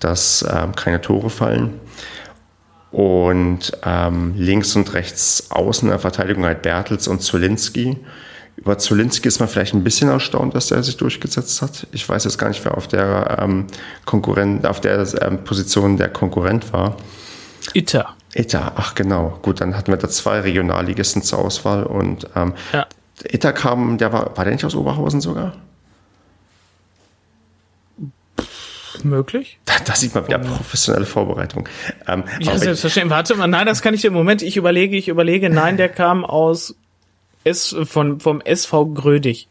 [0.03, 1.79] dass ähm, keine Tore fallen.
[2.91, 7.97] Und ähm, links und rechts außen in der Verteidigung halt Bertels und Zulinski.
[8.55, 11.87] Über Zulinski ist man vielleicht ein bisschen erstaunt, dass der sich durchgesetzt hat.
[11.91, 13.65] Ich weiß jetzt gar nicht, wer auf der ähm,
[14.05, 16.97] Konkurrent, auf der ähm, Position der Konkurrent war.
[17.73, 18.15] Itter.
[18.35, 19.39] Itter, ach genau.
[19.41, 22.85] Gut, dann hatten wir da zwei Regionalligisten zur Auswahl und ähm, ja.
[23.23, 25.53] Itter kam, der war, war der nicht aus Oberhausen sogar?
[29.03, 29.59] Möglich.
[29.65, 31.67] Da, da sieht man wieder professionelle Vorbereitung.
[32.07, 33.11] Ähm, ja, selbstverständlich.
[33.11, 34.41] Warte mal, nein, das kann ich dir im Moment.
[34.41, 35.49] Ich überlege, ich überlege.
[35.49, 36.75] Nein, der kam aus
[37.43, 39.47] S von vom SV Grödig.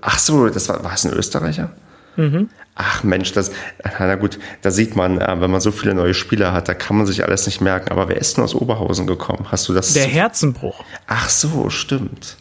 [0.00, 1.72] Ach so, das war, war es ein Österreicher?
[2.16, 2.48] Mhm.
[2.74, 3.50] Ach Mensch, das,
[3.98, 6.96] na gut, da sieht man, äh, wenn man so viele neue Spieler hat, da kann
[6.96, 7.90] man sich alles nicht merken.
[7.90, 9.48] Aber wer ist denn aus Oberhausen gekommen?
[9.50, 9.94] Hast du das?
[9.94, 10.84] Der Herzenbruch.
[11.06, 12.36] Ach so, stimmt.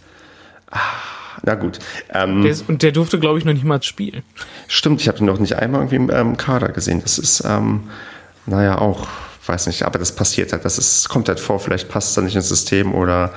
[0.69, 0.79] Ah.
[1.43, 1.79] Na gut.
[2.13, 4.23] Ähm, der ist, und der durfte, glaube ich, noch nicht mal spielen.
[4.67, 7.01] Stimmt, ich habe ihn noch nicht einmal irgendwie im ähm, Kader gesehen.
[7.01, 7.89] Das ist, ähm,
[8.45, 9.07] naja, auch,
[9.45, 10.65] weiß nicht, aber das passiert halt.
[10.65, 13.33] Das ist, kommt halt vor, vielleicht passt er nicht ins System oder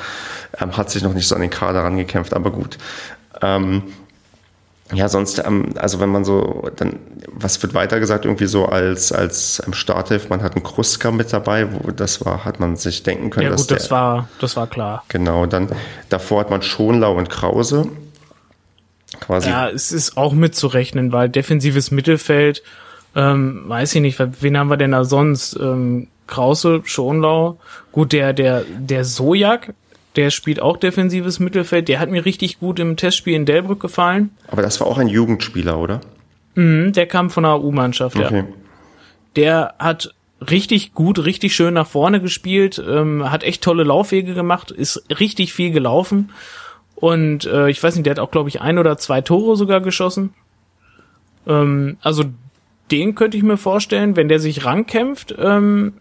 [0.61, 2.79] ähm, hat sich noch nicht so an den Kader rangekämpft, aber gut.
[3.43, 3.83] Ähm,
[4.93, 6.99] ja, sonst, ähm, also wenn man so, dann,
[7.33, 11.33] was wird weiter gesagt, irgendwie so als, als ähm, Starthilfe, man hat einen Kruska mit
[11.33, 13.51] dabei, wo das war, hat man sich denken können.
[13.51, 15.05] Ja gut, das der, war, das war klar.
[15.09, 15.69] Genau, dann
[16.09, 17.89] davor hat man Schonlau und Krause.
[19.21, 19.49] Quasi.
[19.49, 22.63] Ja, es ist auch mitzurechnen, weil defensives Mittelfeld,
[23.15, 25.59] ähm, weiß ich nicht, wen haben wir denn da sonst?
[25.61, 27.59] Ähm, Krause, Schonlau,
[27.93, 29.75] gut, der, der, der Sojak,
[30.17, 31.89] der spielt auch defensives Mittelfeld.
[31.89, 34.31] Der hat mir richtig gut im Testspiel in Delbrück gefallen.
[34.49, 36.01] Aber das war auch ein Jugendspieler, oder?
[36.55, 38.39] Mhm, der kam von der U-Mannschaft, okay.
[38.39, 38.45] ja.
[39.37, 44.71] Der hat richtig gut, richtig schön nach vorne gespielt, ähm, hat echt tolle Laufwege gemacht,
[44.71, 46.31] ist richtig viel gelaufen.
[46.97, 49.81] Und äh, ich weiß nicht, der hat auch, glaube ich, ein oder zwei Tore sogar
[49.81, 50.35] geschossen.
[51.47, 52.25] Ähm, also
[52.91, 55.95] den könnte ich mir vorstellen, wenn der sich rankämpft, ähm,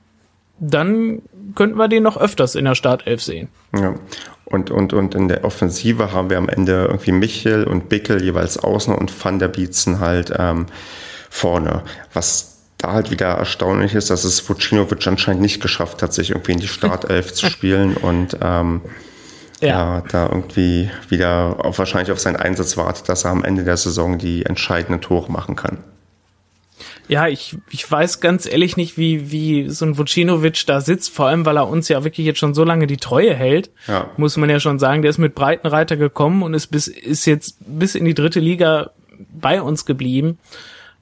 [0.60, 1.22] dann
[1.56, 3.50] könnten wir den noch öfters in der Startelf sehen.
[3.76, 3.96] Ja.
[4.46, 8.58] Und, und, und in der Offensive haben wir am Ende irgendwie Michel und Bickel jeweils
[8.58, 10.66] außen und Van der Bietzen halt ähm,
[11.30, 11.84] vorne.
[12.14, 16.54] Was da halt wieder erstaunlich ist, dass es Vucinovic anscheinend nicht geschafft hat, sich irgendwie
[16.54, 18.82] in die Startelf zu spielen und ähm,
[19.62, 19.68] ja.
[19.68, 20.04] ja.
[20.10, 24.18] da irgendwie wieder auf, wahrscheinlich auf seinen Einsatz wartet, dass er am Ende der Saison
[24.18, 25.80] die entscheidenden Tore machen kann.
[27.10, 31.26] Ja, ich, ich weiß ganz ehrlich nicht, wie, wie so ein Vucinovic da sitzt, vor
[31.26, 33.72] allem, weil er uns ja wirklich jetzt schon so lange die Treue hält.
[33.88, 34.12] Ja.
[34.16, 37.58] Muss man ja schon sagen, der ist mit Breitenreiter gekommen und ist bis, ist jetzt
[37.62, 38.92] bis in die dritte Liga
[39.34, 40.38] bei uns geblieben.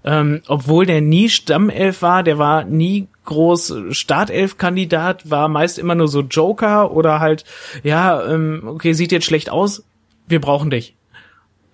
[0.06, 6.08] Ähm, obwohl der nie Stammelf war, der war nie groß Startelf-Kandidat, war meist immer nur
[6.08, 7.44] so Joker oder halt,
[7.84, 9.84] ja, ähm, okay, sieht jetzt schlecht aus,
[10.26, 10.97] wir brauchen dich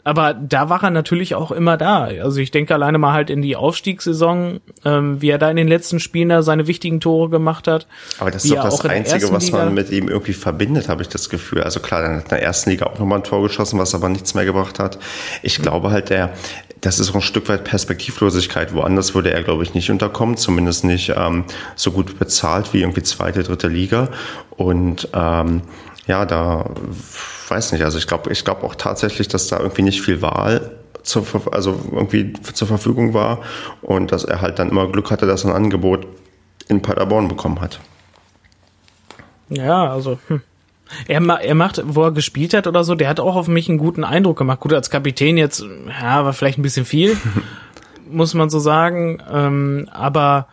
[0.03, 2.03] aber da war er natürlich auch immer da.
[2.03, 5.67] Also ich denke alleine mal halt in die Aufstiegssaison, ähm, wie er da in den
[5.67, 7.87] letzten Spielen da seine wichtigen Tore gemacht hat.
[8.19, 11.09] Aber das ist doch das Einzige, was Liga man mit ihm irgendwie verbindet, habe ich
[11.09, 11.63] das Gefühl.
[11.63, 14.09] Also klar, dann hat in der ersten Liga auch nochmal ein Tor geschossen, was aber
[14.09, 14.99] nichts mehr gebracht hat.
[15.41, 15.63] Ich mhm.
[15.63, 16.33] glaube halt, der,
[16.81, 18.73] das ist auch ein Stück weit Perspektivlosigkeit.
[18.73, 23.03] Woanders würde er, glaube ich, nicht unterkommen, zumindest nicht ähm, so gut bezahlt wie irgendwie
[23.03, 24.09] zweite, dritte Liga.
[24.49, 25.61] Und ähm,
[26.07, 26.65] ja, da
[27.49, 27.83] weiß nicht.
[27.83, 30.71] Also ich glaube, ich glaube auch tatsächlich, dass da irgendwie nicht viel Wahl
[31.03, 33.41] zur, also irgendwie zur Verfügung war
[33.81, 36.07] und dass er halt dann immer Glück hatte, dass er ein Angebot
[36.67, 37.79] in Paderborn bekommen hat.
[39.49, 40.41] Ja, also hm.
[41.07, 43.77] er, er macht, wo er gespielt hat oder so, der hat auch auf mich einen
[43.77, 44.61] guten Eindruck gemacht.
[44.61, 47.17] Gut, als Kapitän jetzt, ja, war vielleicht ein bisschen viel,
[48.09, 49.21] muss man so sagen.
[49.31, 50.47] Ähm, aber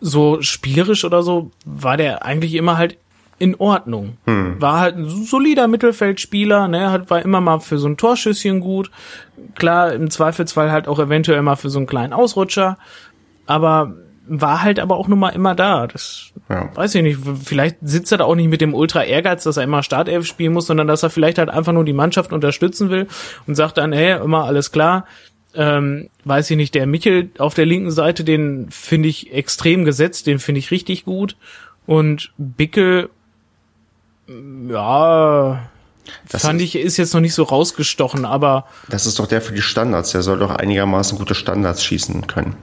[0.00, 2.98] so spielerisch oder so war der eigentlich immer halt
[3.38, 4.16] in Ordnung.
[4.26, 4.60] Hm.
[4.60, 8.90] War halt ein solider Mittelfeldspieler, ne, hat, war immer mal für so ein Torschüsschen gut.
[9.54, 12.78] Klar, im Zweifelsfall halt auch eventuell mal für so einen kleinen Ausrutscher.
[13.46, 13.94] Aber
[14.28, 15.86] war halt aber auch nun mal immer da.
[15.86, 16.70] Das ja.
[16.74, 17.18] weiß ich nicht.
[17.44, 20.52] Vielleicht sitzt er da auch nicht mit dem Ultra Ehrgeiz, dass er immer Startelf spielen
[20.52, 23.06] muss, sondern dass er vielleicht halt einfach nur die Mannschaft unterstützen will
[23.46, 25.06] und sagt dann, hey, immer alles klar.
[25.54, 30.26] Ähm, weiß ich nicht, der Michel auf der linken Seite, den finde ich extrem gesetzt,
[30.26, 31.36] den finde ich richtig gut.
[31.86, 33.10] Und Bickel
[34.28, 35.68] ja,
[36.28, 38.66] das fand ist, ich, ist jetzt noch nicht so rausgestochen, aber.
[38.88, 40.12] Das ist doch der für die Standards.
[40.12, 42.56] Der soll doch einigermaßen gute Standards schießen können.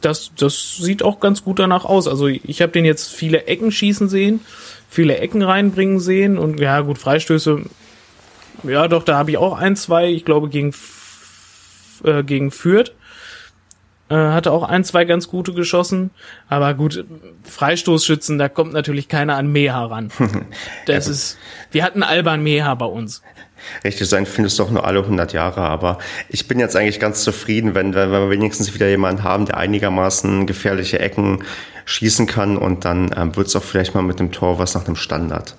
[0.00, 2.08] Das, das sieht auch ganz gut danach aus.
[2.08, 4.40] Also ich habe den jetzt viele Ecken schießen sehen,
[4.88, 7.64] viele Ecken reinbringen sehen und ja gut, Freistöße,
[8.62, 10.74] ja doch, da habe ich auch ein, zwei, ich glaube gegen,
[12.04, 12.92] äh, gegen Fürth.
[14.10, 16.10] Äh, hatte auch ein, zwei ganz gute geschossen.
[16.48, 17.04] Aber gut,
[17.44, 20.10] Freistoßschützen, da kommt natürlich keiner an Meha ran.
[20.86, 21.38] Das ja, ist,
[21.70, 23.22] wir hatten Alban Meha bei uns.
[23.84, 27.22] Richtig sein findest du auch nur alle 100 Jahre, aber ich bin jetzt eigentlich ganz
[27.22, 31.44] zufrieden, wenn, wenn wir wenigstens wieder jemanden haben, der einigermaßen gefährliche Ecken
[31.84, 34.84] schießen kann und dann ähm, wird es auch vielleicht mal mit dem Tor was nach
[34.84, 35.56] dem Standard.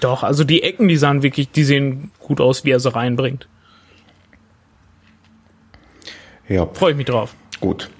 [0.00, 3.48] Doch, also die Ecken, die sahen wirklich, die sehen gut aus, wie er sie reinbringt.
[6.48, 6.66] Ja.
[6.66, 7.34] Freue ich mich drauf.
[7.60, 7.90] Gut.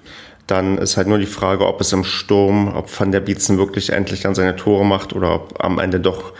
[0.47, 3.91] Dann ist halt nur die Frage, ob es im Sturm, ob Van der Bietzen wirklich
[3.91, 6.33] endlich dann seine Tore macht oder ob am Ende doch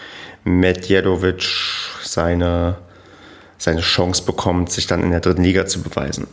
[0.43, 1.47] Medjedovic
[2.03, 2.77] seine,
[3.57, 6.27] seine Chance bekommt, sich dann in der dritten Liga zu beweisen.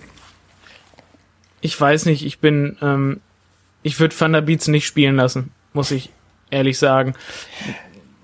[1.61, 3.21] Ich weiß nicht, ich bin, ähm,
[3.83, 6.11] ich würde Van der Bietzen nicht spielen lassen, muss ich
[6.51, 7.15] ehrlich sagen.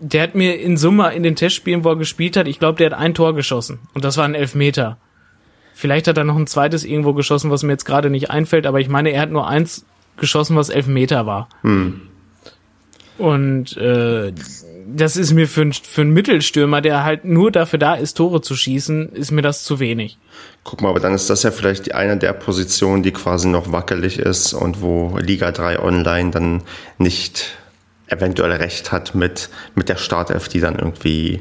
[0.00, 2.90] Der hat mir in Summe in den Testspielen, wo er gespielt hat, ich glaube, der
[2.90, 3.80] hat ein Tor geschossen.
[3.92, 4.98] Und das war ein Elfmeter.
[5.74, 8.80] Vielleicht hat er noch ein zweites irgendwo geschossen, was mir jetzt gerade nicht einfällt, aber
[8.80, 9.84] ich meine, er hat nur eins
[10.16, 11.48] geschossen, was elf Meter war.
[11.62, 12.02] Hm.
[13.18, 14.32] Und äh,
[14.86, 18.54] das ist mir für, für einen Mittelstürmer, der halt nur dafür da ist, Tore zu
[18.54, 20.18] schießen, ist mir das zu wenig.
[20.62, 23.72] Guck mal, aber dann ist das ja vielleicht die eine der Positionen, die quasi noch
[23.72, 26.62] wackelig ist und wo Liga 3 Online dann
[26.98, 27.56] nicht
[28.06, 31.40] eventuell recht hat mit, mit der Startelf, die dann irgendwie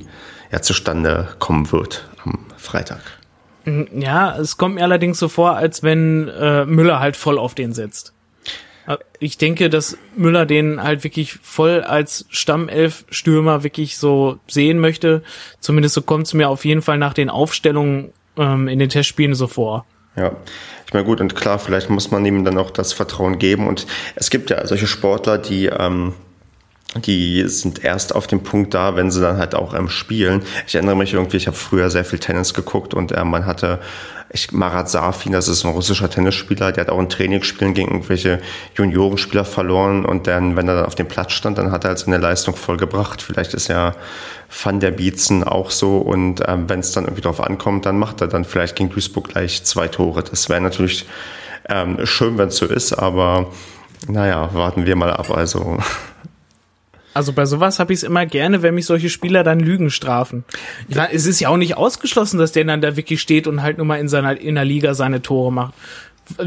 [0.51, 3.01] ja, zustande kommen wird am Freitag.
[3.65, 7.73] Ja, es kommt mir allerdings so vor, als wenn äh, Müller halt voll auf den
[7.73, 8.13] setzt.
[8.87, 15.23] Äh, ich denke, dass Müller den halt wirklich voll als Stammelf-Stürmer wirklich so sehen möchte.
[15.59, 19.35] Zumindest so kommt es mir auf jeden Fall nach den Aufstellungen ähm, in den Testspielen
[19.35, 19.85] so vor.
[20.15, 20.35] Ja,
[20.85, 23.67] ich meine gut und klar, vielleicht muss man ihm dann auch das Vertrauen geben.
[23.67, 26.13] Und es gibt ja solche Sportler, die ähm,
[26.95, 30.43] die sind erst auf dem Punkt da, wenn sie dann halt auch ähm, spielen.
[30.67, 33.79] Ich erinnere mich irgendwie, ich habe früher sehr viel Tennis geguckt und äh, man hatte
[34.33, 38.41] ich, Marat Safin, das ist ein russischer Tennisspieler, der hat auch in Trainingsspielen gegen irgendwelche
[38.75, 41.99] Juniorenspieler verloren und dann, wenn er dann auf dem Platz stand, dann hat er halt
[41.99, 43.21] seine Leistung vollgebracht.
[43.21, 43.93] Vielleicht ist ja
[44.63, 48.21] Van der Bietzen auch so und ähm, wenn es dann irgendwie drauf ankommt, dann macht
[48.21, 50.23] er dann vielleicht gegen Duisburg gleich zwei Tore.
[50.23, 51.05] Das wäre natürlich
[51.69, 53.51] ähm, schön, wenn es so ist, aber
[54.07, 55.29] naja, warten wir mal ab.
[55.29, 55.77] Also
[57.13, 60.43] also bei sowas habe ich es immer gerne, wenn mich solche Spieler dann Lügen strafen.
[60.87, 63.61] Ich meine, es ist ja auch nicht ausgeschlossen, dass der dann da wirklich steht und
[63.61, 65.73] halt nur mal in seiner in der Liga seine Tore macht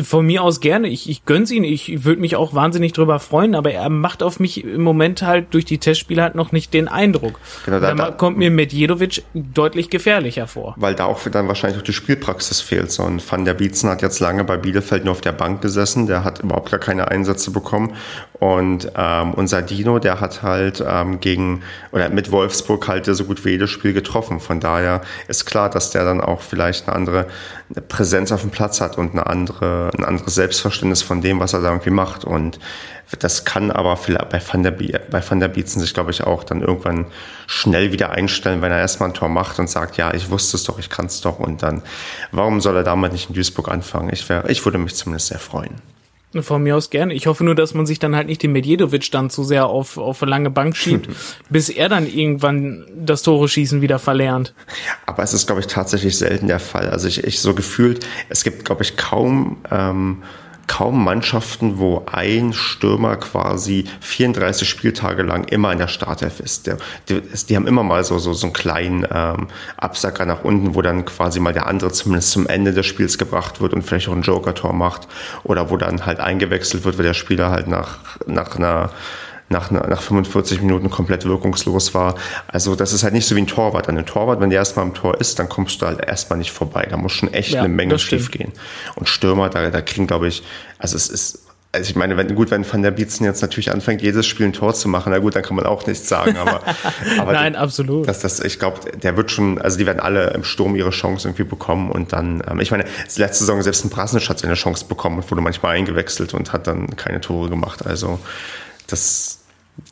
[0.02, 0.88] von mir aus gerne.
[0.88, 1.64] Ich, ich gönn's ihn.
[1.64, 5.52] Ich würde mich auch wahnsinnig drüber freuen, aber er macht auf mich im Moment halt
[5.52, 7.38] durch die Testspiele halt noch nicht den Eindruck.
[7.64, 10.74] Genau, da, da kommt mir Medjedovic deutlich gefährlicher vor.
[10.78, 12.90] Weil da auch dann wahrscheinlich auch die Spielpraxis fehlt.
[12.90, 16.06] So ein Van der Bietzen hat jetzt lange bei Bielefeld nur auf der Bank gesessen.
[16.06, 17.94] Der hat überhaupt gar keine Einsätze bekommen.
[18.38, 23.44] Und ähm, unser Dino, der hat halt ähm, gegen oder mit Wolfsburg halt so gut
[23.44, 24.40] wie jedes Spiel getroffen.
[24.40, 27.26] Von daher ist klar, dass der dann auch vielleicht eine andere
[27.88, 31.62] Präsenz auf dem Platz hat und eine andere, ein anderes Selbstverständnis von dem, was er
[31.62, 32.24] da irgendwie macht.
[32.24, 32.58] Und
[33.20, 36.44] das kann aber vielleicht bei Van der, bei Van der Bietzen sich, glaube ich, auch
[36.44, 37.06] dann irgendwann
[37.46, 40.64] schnell wieder einstellen, wenn er erstmal ein Tor macht und sagt, ja, ich wusste es
[40.64, 41.38] doch, ich kann es doch.
[41.38, 41.82] Und dann,
[42.32, 44.10] warum soll er damit nicht in Duisburg anfangen?
[44.12, 45.95] Ich, wär, ich würde mich zumindest sehr freuen.
[46.40, 47.14] Von mir aus gerne.
[47.14, 49.96] Ich hoffe nur, dass man sich dann halt nicht den Medjedovic dann zu sehr auf,
[49.96, 51.08] auf eine lange Bank schiebt,
[51.50, 54.52] bis er dann irgendwann das Tore schießen wieder verlernt.
[55.06, 56.90] Aber es ist, glaube ich, tatsächlich selten der Fall.
[56.90, 60.22] Also ich, ich so gefühlt, es gibt, glaube ich, kaum ähm,
[60.66, 66.66] kaum Mannschaften, wo ein Stürmer quasi 34 Spieltage lang immer in der Startelf ist.
[66.66, 70.74] Der, die, die, haben immer mal so, so, so einen kleinen ähm, Absacker nach unten,
[70.74, 74.08] wo dann quasi mal der andere zumindest zum Ende des Spiels gebracht wird und vielleicht
[74.08, 75.08] auch ein Joker-Tor macht.
[75.44, 78.90] Oder wo dann halt eingewechselt wird, weil der Spieler halt nach, nach einer
[79.48, 82.16] nach, nach 45 Minuten komplett wirkungslos war.
[82.48, 83.88] Also das ist halt nicht so wie ein Torwart.
[83.88, 86.52] An einem Torwart, wenn der erstmal im Tor ist, dann kommst du halt erstmal nicht
[86.52, 86.86] vorbei.
[86.90, 88.52] Da muss schon echt ja, eine Menge schief gehen.
[88.96, 90.42] Und Stürmer, da, da kriegen, glaube ich,
[90.78, 94.00] also es ist also ich meine, wenn, gut, wenn Van der Bietzen jetzt natürlich anfängt,
[94.00, 96.62] jedes Spiel ein Tor zu machen, na gut, dann kann man auch nichts sagen, aber,
[97.18, 98.08] aber Nein, die, absolut.
[98.08, 101.28] Das, das, ich glaube, der wird schon, also die werden alle im Sturm ihre Chance
[101.28, 102.84] irgendwie bekommen und dann, ähm, ich meine,
[103.16, 106.66] letzte Saison selbst ein Brasnic hat seine Chance bekommen und wurde manchmal eingewechselt und hat
[106.66, 108.18] dann keine Tore gemacht, also
[108.86, 109.40] das,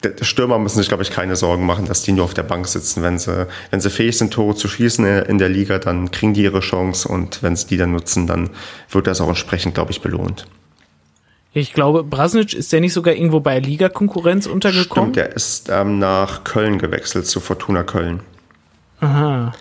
[0.02, 2.66] der Stürmer müssen sich, glaube ich, keine Sorgen machen, dass die nur auf der Bank
[2.66, 3.02] sitzen.
[3.02, 6.42] Wenn sie, wenn sie fähig sind, Tore zu schießen in der Liga, dann kriegen die
[6.42, 8.50] ihre Chance und wenn sie die dann nutzen, dann
[8.90, 10.46] wird das auch entsprechend, glaube ich, belohnt.
[11.57, 15.14] Ich glaube, Brasnic ist der nicht sogar irgendwo bei Liga-Konkurrenz untergekommen?
[15.14, 18.20] Stimmt, der ist ähm, nach Köln gewechselt, zu Fortuna Köln.
[19.00, 19.52] Aha.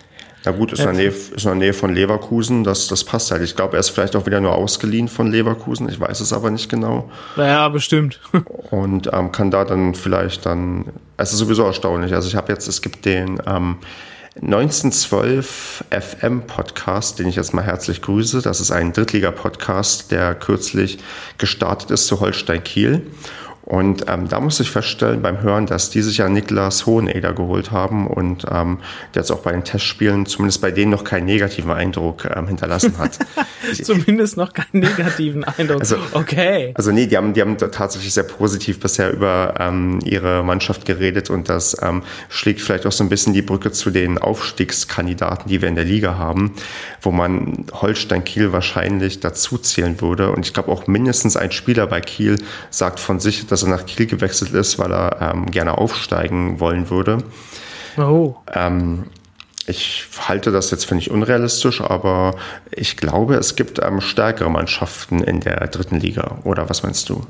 [0.44, 3.30] Na gut, ist, in der Nähe, ist in der Nähe von Leverkusen, das, das passt
[3.30, 3.42] halt.
[3.42, 6.50] Ich glaube, er ist vielleicht auch wieder nur ausgeliehen von Leverkusen, ich weiß es aber
[6.50, 7.10] nicht genau.
[7.36, 8.20] Naja, bestimmt.
[8.70, 12.14] Und ähm, kann da dann vielleicht dann, es ist sowieso erstaunlich.
[12.14, 13.78] Also ich habe jetzt, es gibt den ähm,
[14.36, 18.42] 1912 FM Podcast, den ich jetzt mal herzlich grüße.
[18.42, 20.98] Das ist ein Drittliga-Podcast, der kürzlich
[21.38, 23.02] gestartet ist zu Holstein Kiel.
[23.64, 27.70] Und ähm, da muss ich feststellen beim Hören, dass die sich ja Niklas Hoheneder geholt
[27.70, 28.78] haben und ähm,
[29.14, 32.98] der jetzt auch bei den Testspielen zumindest bei denen noch keinen negativen Eindruck ähm, hinterlassen
[32.98, 33.18] hat.
[33.82, 35.80] zumindest noch keinen negativen Eindruck.
[35.80, 36.72] Also, okay.
[36.74, 41.30] Also nee, die haben, die haben tatsächlich sehr positiv bisher über ähm, ihre Mannschaft geredet
[41.30, 45.62] und das ähm, schlägt vielleicht auch so ein bisschen die Brücke zu den Aufstiegskandidaten, die
[45.62, 46.54] wir in der Liga haben,
[47.00, 50.32] wo man Holstein Kiel wahrscheinlich dazu zählen würde.
[50.32, 52.36] Und ich glaube auch mindestens ein Spieler bei Kiel
[52.68, 56.90] sagt von sich, dass er nach Kiel gewechselt ist, weil er ähm, gerne aufsteigen wollen
[56.90, 57.18] würde.
[57.96, 58.34] Oh.
[58.52, 59.04] Ähm,
[59.68, 62.34] ich halte das jetzt für nicht unrealistisch, aber
[62.72, 66.38] ich glaube, es gibt ähm, stärkere Mannschaften in der dritten Liga.
[66.42, 67.24] Oder was meinst du?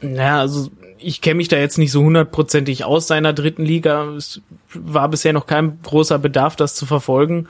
[0.00, 4.04] Naja, also ich kenne mich da jetzt nicht so hundertprozentig aus seiner dritten Liga.
[4.16, 4.40] Es
[4.72, 7.48] war bisher noch kein großer Bedarf, das zu verfolgen.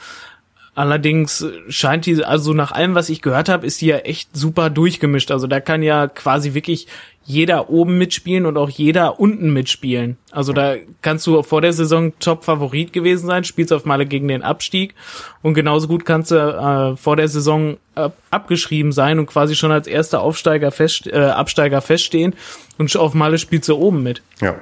[0.74, 4.70] Allerdings scheint die, also nach allem, was ich gehört habe, ist die ja echt super
[4.70, 5.30] durchgemischt.
[5.30, 6.86] Also da kann ja quasi wirklich
[7.30, 10.16] jeder oben mitspielen und auch jeder unten mitspielen.
[10.32, 14.42] Also da kannst du vor der Saison Top-Favorit gewesen sein, spielst auf Male gegen den
[14.42, 14.94] Abstieg
[15.42, 19.70] und genauso gut kannst du äh, vor der Saison äh, abgeschrieben sein und quasi schon
[19.70, 22.34] als erster Aufsteiger fest, äh, Absteiger feststehen
[22.78, 24.22] und auf Male spielst du oben mit.
[24.40, 24.56] Ja.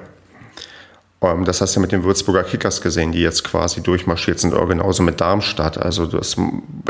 [1.21, 4.53] Ähm, das hast du ja mit den Würzburger Kickers gesehen, die jetzt quasi durchmarschiert sind,
[4.53, 5.77] oder genauso mit Darmstadt.
[5.77, 6.37] Also das,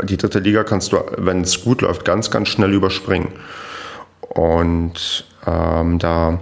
[0.04, 3.32] die dritte Liga kannst du, wenn es gut läuft, ganz, ganz schnell überspringen.
[4.20, 6.40] Und ähm, da,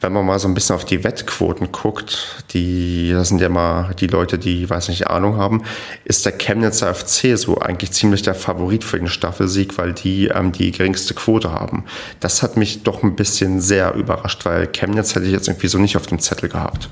[0.00, 3.94] wenn man mal so ein bisschen auf die Wettquoten guckt, die, das sind ja mal
[3.94, 5.62] die Leute, die, weiß nicht, Ahnung haben,
[6.04, 10.52] ist der Chemnitzer FC so eigentlich ziemlich der Favorit für den Staffelsieg, weil die ähm,
[10.52, 11.84] die geringste Quote haben.
[12.20, 15.78] Das hat mich doch ein bisschen sehr überrascht, weil Chemnitz hätte ich jetzt irgendwie so
[15.78, 16.88] nicht auf dem Zettel gehabt.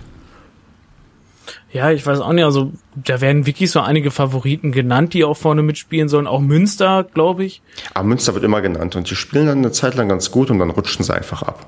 [1.71, 5.37] Ja, ich weiß auch nicht, also da werden wirklich so einige Favoriten genannt, die auch
[5.37, 6.27] vorne mitspielen sollen.
[6.27, 7.61] Auch Münster, glaube ich.
[7.93, 10.59] Aber Münster wird immer genannt und die spielen dann eine Zeit lang ganz gut und
[10.59, 11.67] dann rutschen sie einfach ab.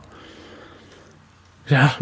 [1.69, 1.95] Ja,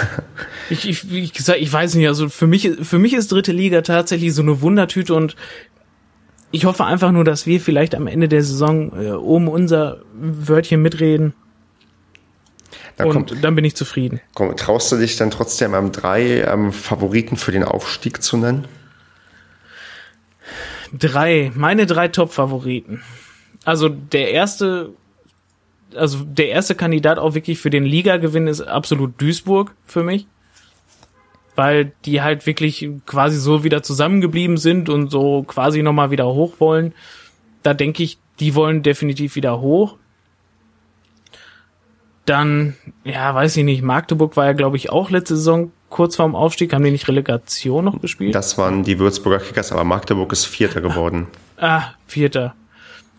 [0.70, 3.82] ich, ich, wie gesagt, ich weiß nicht, also für mich, für mich ist dritte Liga
[3.82, 5.36] tatsächlich so eine Wundertüte und
[6.50, 10.82] ich hoffe einfach nur, dass wir vielleicht am Ende der Saison äh, oben unser Wörtchen
[10.82, 11.34] mitreden
[12.98, 14.20] da und kommt, dann bin ich zufrieden.
[14.34, 18.66] Komm, traust du dich dann trotzdem am drei ähm, Favoriten für den Aufstieg zu nennen?
[20.92, 23.02] Drei, meine drei Top-Favoriten.
[23.64, 24.90] Also der erste,
[25.94, 30.26] also der erste Kandidat auch wirklich für den Liga-Gewinn ist absolut Duisburg für mich.
[31.54, 36.54] Weil die halt wirklich quasi so wieder zusammengeblieben sind und so quasi nochmal wieder hoch
[36.60, 36.94] wollen.
[37.62, 39.96] Da denke ich, die wollen definitiv wieder hoch.
[42.28, 42.74] Dann,
[43.04, 46.74] ja, weiß ich nicht, Magdeburg war ja, glaube ich, auch letzte Saison kurz vorm Aufstieg.
[46.74, 48.34] Haben die nicht Relegation noch gespielt?
[48.34, 51.26] Das waren die Würzburger Kickers, aber Magdeburg ist Vierter geworden.
[51.60, 52.54] Ah, Vierter.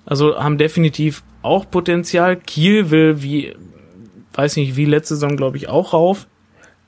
[0.06, 2.38] Also haben definitiv auch Potenzial.
[2.38, 3.54] Kiel will wie,
[4.32, 6.26] weiß nicht, wie letzte Saison, glaube ich, auch rauf.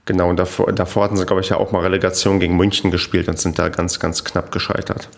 [0.05, 3.28] Genau, und davor, davor hatten sie, glaube ich, ja auch mal Relegation gegen München gespielt
[3.28, 5.09] und sind da ganz, ganz knapp gescheitert.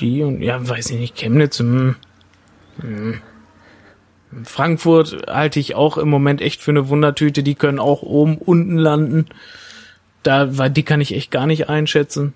[0.00, 1.94] Die und, ja, weiß ich nicht, Chemnitz, hm,
[2.80, 3.20] hm.
[4.44, 7.42] Frankfurt halte ich auch im Moment echt für eine Wundertüte.
[7.42, 9.26] Die können auch oben, unten landen.
[10.22, 12.34] Da, weil die kann ich echt gar nicht einschätzen.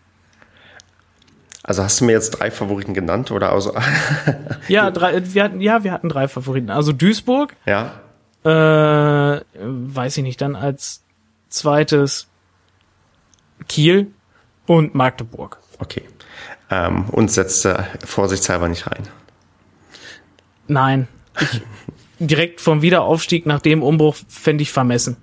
[1.63, 3.75] Also hast du mir jetzt drei Favoriten genannt oder also?
[4.69, 6.71] ja, drei, wir hatten, ja, wir hatten drei Favoriten.
[6.71, 7.57] Also Duisburg.
[7.67, 8.01] Ja.
[8.45, 11.03] Äh, weiß ich nicht, dann als
[11.49, 12.29] zweites
[13.69, 14.13] Kiel
[14.67, 15.59] und Magdeburg.
[15.79, 16.03] Okay.
[16.71, 19.09] Ähm, und setzte vorsichtshalber nicht rein.
[20.69, 21.09] Nein.
[21.41, 21.61] Ich,
[22.19, 25.17] direkt vom Wiederaufstieg nach dem Umbruch fände ich vermessen.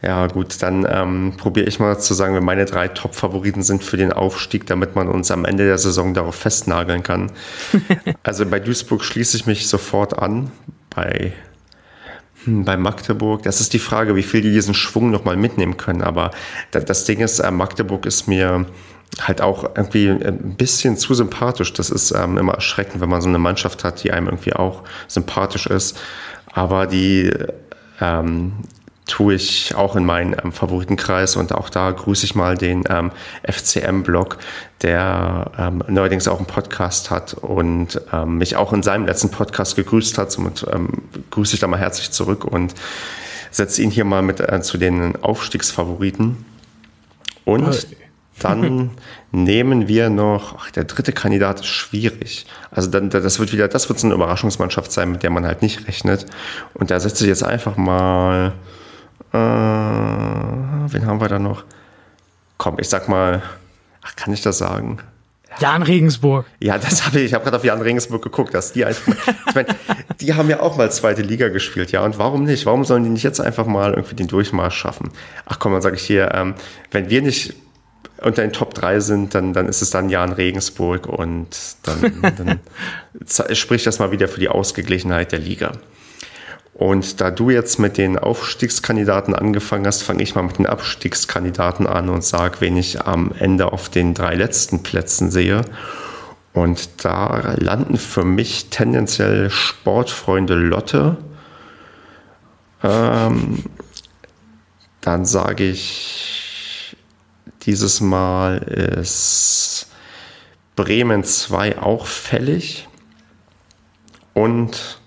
[0.00, 3.96] Ja, gut, dann ähm, probiere ich mal zu sagen, wer meine drei Top-Favoriten sind für
[3.96, 7.32] den Aufstieg, damit man uns am Ende der Saison darauf festnageln kann.
[8.22, 10.52] also bei Duisburg schließe ich mich sofort an.
[10.90, 11.32] Bei,
[12.44, 16.02] hm, bei Magdeburg, das ist die Frage, wie viel die diesen Schwung nochmal mitnehmen können.
[16.02, 16.30] Aber
[16.70, 18.66] das Ding ist, äh, Magdeburg ist mir
[19.20, 21.72] halt auch irgendwie ein bisschen zu sympathisch.
[21.72, 24.84] Das ist ähm, immer erschreckend, wenn man so eine Mannschaft hat, die einem irgendwie auch
[25.08, 25.98] sympathisch ist.
[26.52, 27.32] Aber die
[28.00, 28.52] ähm,
[29.06, 33.10] tue ich auch in meinen ähm, Favoritenkreis und auch da grüße ich mal den ähm,
[33.42, 34.38] FCM-Blog,
[34.82, 39.76] der ähm, neuerdings auch einen Podcast hat und ähm, mich auch in seinem letzten Podcast
[39.76, 40.30] gegrüßt hat.
[40.30, 40.90] Somit ähm,
[41.30, 42.74] grüße ich da mal herzlich zurück und
[43.50, 46.44] setze ihn hier mal mit äh, zu den Aufstiegsfavoriten.
[47.44, 47.86] Und
[48.38, 48.90] dann
[49.32, 52.46] nehmen wir noch, ach, der dritte Kandidat ist schwierig.
[52.70, 55.62] Also dann, das wird wieder, das wird so eine Überraschungsmannschaft sein, mit der man halt
[55.62, 56.26] nicht rechnet.
[56.74, 58.52] Und da setze ich jetzt einfach mal,
[59.32, 61.64] äh, wen haben wir da noch?
[62.56, 63.42] Komm, ich sag mal,
[64.02, 64.98] ach, kann ich das sagen?
[65.60, 66.46] Jan Regensburg.
[66.60, 67.26] Ja, das habe ich.
[67.26, 69.12] Ich habe gerade auf Jan Regensburg geguckt, dass die einfach.
[69.48, 69.68] ich meine,
[70.20, 72.04] die haben ja auch mal zweite Liga gespielt, ja.
[72.04, 72.66] Und warum nicht?
[72.66, 75.10] Warum sollen die nicht jetzt einfach mal irgendwie den Durchmarsch schaffen?
[75.46, 76.54] Ach komm, dann sage ich hier, ähm,
[76.90, 77.54] wenn wir nicht
[78.20, 81.48] unter den Top 3 sind, dann, dann ist es dann Jan Regensburg und
[81.84, 82.60] dann, dann
[83.54, 85.72] spricht das mal wieder für die Ausgeglichenheit der Liga.
[86.74, 91.88] Und da du jetzt mit den Aufstiegskandidaten angefangen hast, fange ich mal mit den Abstiegskandidaten
[91.88, 95.62] an und sage, wen ich am Ende auf den drei letzten Plätzen sehe.
[96.52, 101.16] Und da landen für mich tendenziell Sportfreunde Lotte.
[102.84, 103.64] Ähm,
[105.00, 106.27] dann sage ich,
[107.68, 109.90] dieses Mal ist
[110.74, 112.88] Bremen 2 auch fällig.
[114.32, 114.98] Und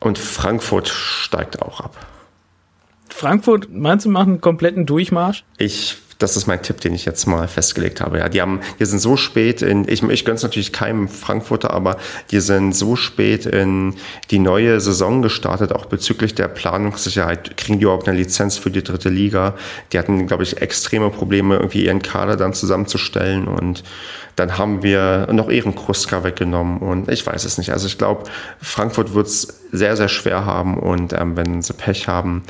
[0.00, 2.06] und Frankfurt steigt auch ab.
[3.08, 5.44] Frankfurt, meinst du, machen einen kompletten Durchmarsch?
[5.58, 8.18] Ich, das ist mein Tipp, den ich jetzt mal festgelegt habe.
[8.18, 11.72] Ja, die haben, die sind so spät in, ich, ich gönne es natürlich keinem Frankfurter,
[11.72, 11.96] aber
[12.30, 13.94] die sind so spät in
[14.30, 17.56] die neue Saison gestartet, auch bezüglich der Planungssicherheit.
[17.56, 19.54] Kriegen die überhaupt eine Lizenz für die dritte Liga?
[19.92, 23.82] Die hatten, glaube ich, extreme Probleme, irgendwie ihren Kader dann zusammenzustellen und
[24.36, 27.70] dann haben wir noch Ehrenkruska weggenommen und ich weiß es nicht.
[27.70, 28.24] Also ich glaube,
[28.60, 32.44] Frankfurt wird es sehr, sehr schwer haben und ähm, wenn sie Pech haben,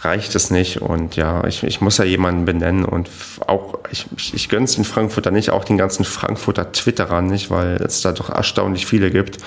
[0.00, 0.82] reicht es nicht.
[0.82, 3.08] Und ja, ich, ich muss ja jemanden benennen und
[3.46, 7.50] auch, ich, ich, ich gönne es den Frankfurter nicht, auch den ganzen Frankfurter Twitterern nicht,
[7.50, 9.38] weil es da doch erstaunlich viele gibt.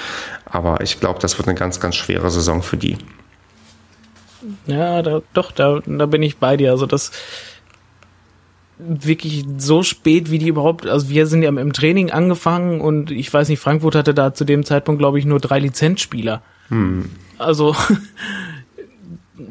[0.45, 2.97] Aber ich glaube, das wird eine ganz, ganz schwere Saison für die.
[4.66, 6.72] Ja, da, doch, da, da bin ich bei dir.
[6.72, 7.12] Also das
[8.80, 13.32] wirklich so spät, wie die überhaupt, also wir sind ja im Training angefangen und ich
[13.32, 16.41] weiß nicht, Frankfurt hatte da zu dem Zeitpunkt, glaube ich, nur drei Lizenzspieler.
[16.70, 17.10] Hm.
[17.38, 17.76] Also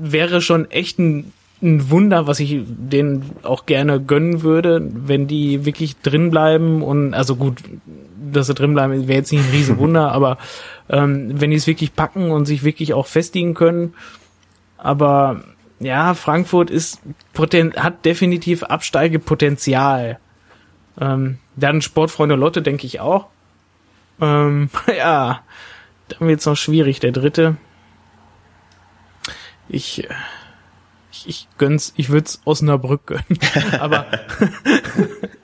[0.01, 1.33] wäre schon echt ein,
[1.63, 7.15] ein Wunder, was ich denen auch gerne gönnen würde, wenn die wirklich drin bleiben und
[7.15, 7.63] also gut,
[8.33, 10.39] dass sie drin bleiben, wäre jetzt nicht ein Riesenwunder, aber
[10.89, 13.95] ähm, wenn die es wirklich packen und sich wirklich auch festigen können,
[14.77, 15.43] aber
[15.81, 17.01] ja, Frankfurt ist
[17.77, 20.19] hat definitiv Absteigepotenzial.
[21.01, 23.27] Ähm, dann Sportfreunde Lotte, denke ich auch.
[24.21, 25.43] Ähm, ja,
[26.09, 27.57] dann wird's noch schwierig, der dritte.
[29.69, 30.07] Ich,
[31.11, 33.39] ich, ich gönn's, ich würd's Osnabrück gönnen.
[33.81, 34.07] Aber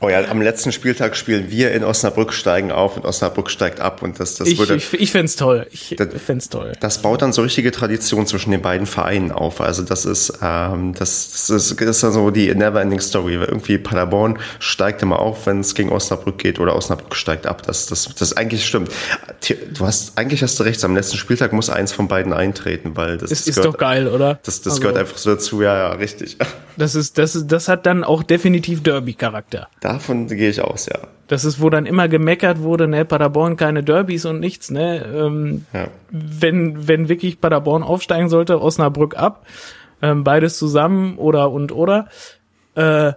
[0.00, 4.00] Oh ja, am letzten Spieltag spielen wir in Osnabrück, steigen auf und Osnabrück steigt ab
[4.02, 4.76] und das, das ich, würde.
[4.76, 5.66] Ich, ich fände toll.
[5.72, 6.72] Ich fände toll.
[6.78, 9.60] Das baut dann so richtige Tradition zwischen den beiden Vereinen auf.
[9.60, 13.34] Also das ist, ähm, das, das ist, das ist dann so die Neverending Story.
[13.34, 17.62] Irgendwie Paderborn steigt immer auf, wenn es gegen Osnabrück geht oder Osnabrück steigt ab.
[17.62, 18.92] Das, das, das eigentlich stimmt.
[19.76, 23.18] Du hast, eigentlich hast du recht, am letzten Spieltag muss eins von beiden eintreten, weil
[23.18, 24.38] das, das ist gehört, doch geil, oder?
[24.44, 26.36] Das, das also, gehört einfach so dazu, ja, ja, richtig.
[26.76, 29.68] Das ist, das ist, das hat dann auch definitiv Derby-Charakter.
[29.88, 30.98] Davon gehe ich aus, ja.
[31.28, 35.02] Das ist, wo dann immer gemeckert wurde, ne, Paderborn keine Derbys und nichts, ne.
[35.02, 35.88] Ähm, ja.
[36.10, 39.46] Wenn, wenn wirklich Paderborn aufsteigen sollte, Osnabrück ab,
[40.02, 42.08] ähm, beides zusammen oder und oder,
[42.74, 43.14] äh,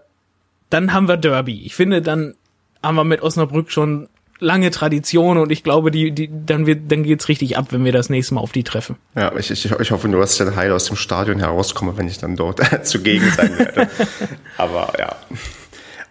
[0.70, 1.62] dann haben wir Derby.
[1.66, 2.36] Ich finde, dann
[2.82, 4.08] haben wir mit Osnabrück schon
[4.40, 7.92] lange Tradition und ich glaube, die, die, dann wird, dann geht's richtig ab, wenn wir
[7.92, 8.96] das nächste Mal auf die treffen.
[9.14, 12.08] Ja, ich, ich, ich hoffe nur, dass ich dann heil aus dem Stadion herauskomme, wenn
[12.08, 13.90] ich dann dort zugegen sein werde.
[14.58, 15.18] Aber ja.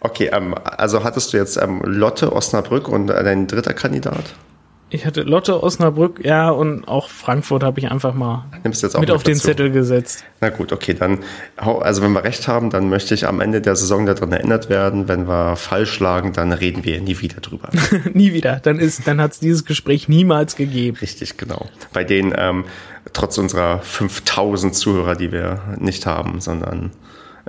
[0.01, 4.35] Okay, ähm, also hattest du jetzt ähm, Lotte, Osnabrück und äh, dein dritter Kandidat?
[4.93, 9.01] Ich hatte Lotte, Osnabrück, ja, und auch Frankfurt habe ich einfach mal Nimmst jetzt auch
[9.01, 10.25] mit auf den Zettel gesetzt.
[10.41, 11.21] Na gut, okay, dann,
[11.57, 15.07] also wenn wir recht haben, dann möchte ich am Ende der Saison daran erinnert werden.
[15.07, 17.69] Wenn wir falsch lagen, dann reden wir nie wieder drüber.
[18.15, 18.59] nie wieder.
[18.59, 20.97] Dann ist, dann hat es dieses Gespräch niemals gegeben.
[21.01, 21.69] Richtig, genau.
[21.93, 22.65] Bei denen, ähm,
[23.13, 26.91] trotz unserer 5000 Zuhörer, die wir nicht haben, sondern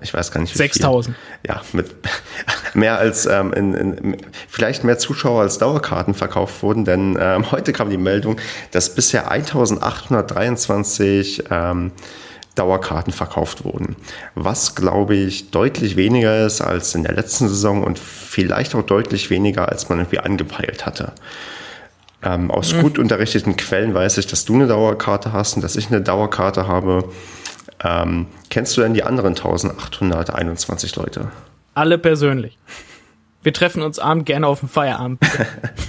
[0.01, 0.55] ich weiß gar nicht.
[0.55, 1.15] 6000.
[1.47, 1.95] Ja, mit
[2.73, 7.73] mehr als ähm, in, in, vielleicht mehr Zuschauer als Dauerkarten verkauft wurden, denn ähm, heute
[7.73, 8.37] kam die Meldung,
[8.71, 11.91] dass bisher 1823 ähm,
[12.55, 13.95] Dauerkarten verkauft wurden.
[14.35, 19.29] Was, glaube ich, deutlich weniger ist als in der letzten Saison und vielleicht auch deutlich
[19.29, 21.13] weniger, als man irgendwie angepeilt hatte.
[22.23, 22.81] Ähm, aus mhm.
[22.81, 26.67] gut unterrichteten Quellen weiß ich, dass du eine Dauerkarte hast und dass ich eine Dauerkarte
[26.67, 27.05] habe.
[27.83, 31.31] Ähm, kennst du denn die anderen 1821 Leute?
[31.73, 32.57] Alle persönlich.
[33.43, 35.19] Wir treffen uns abend gerne auf dem Feierabend.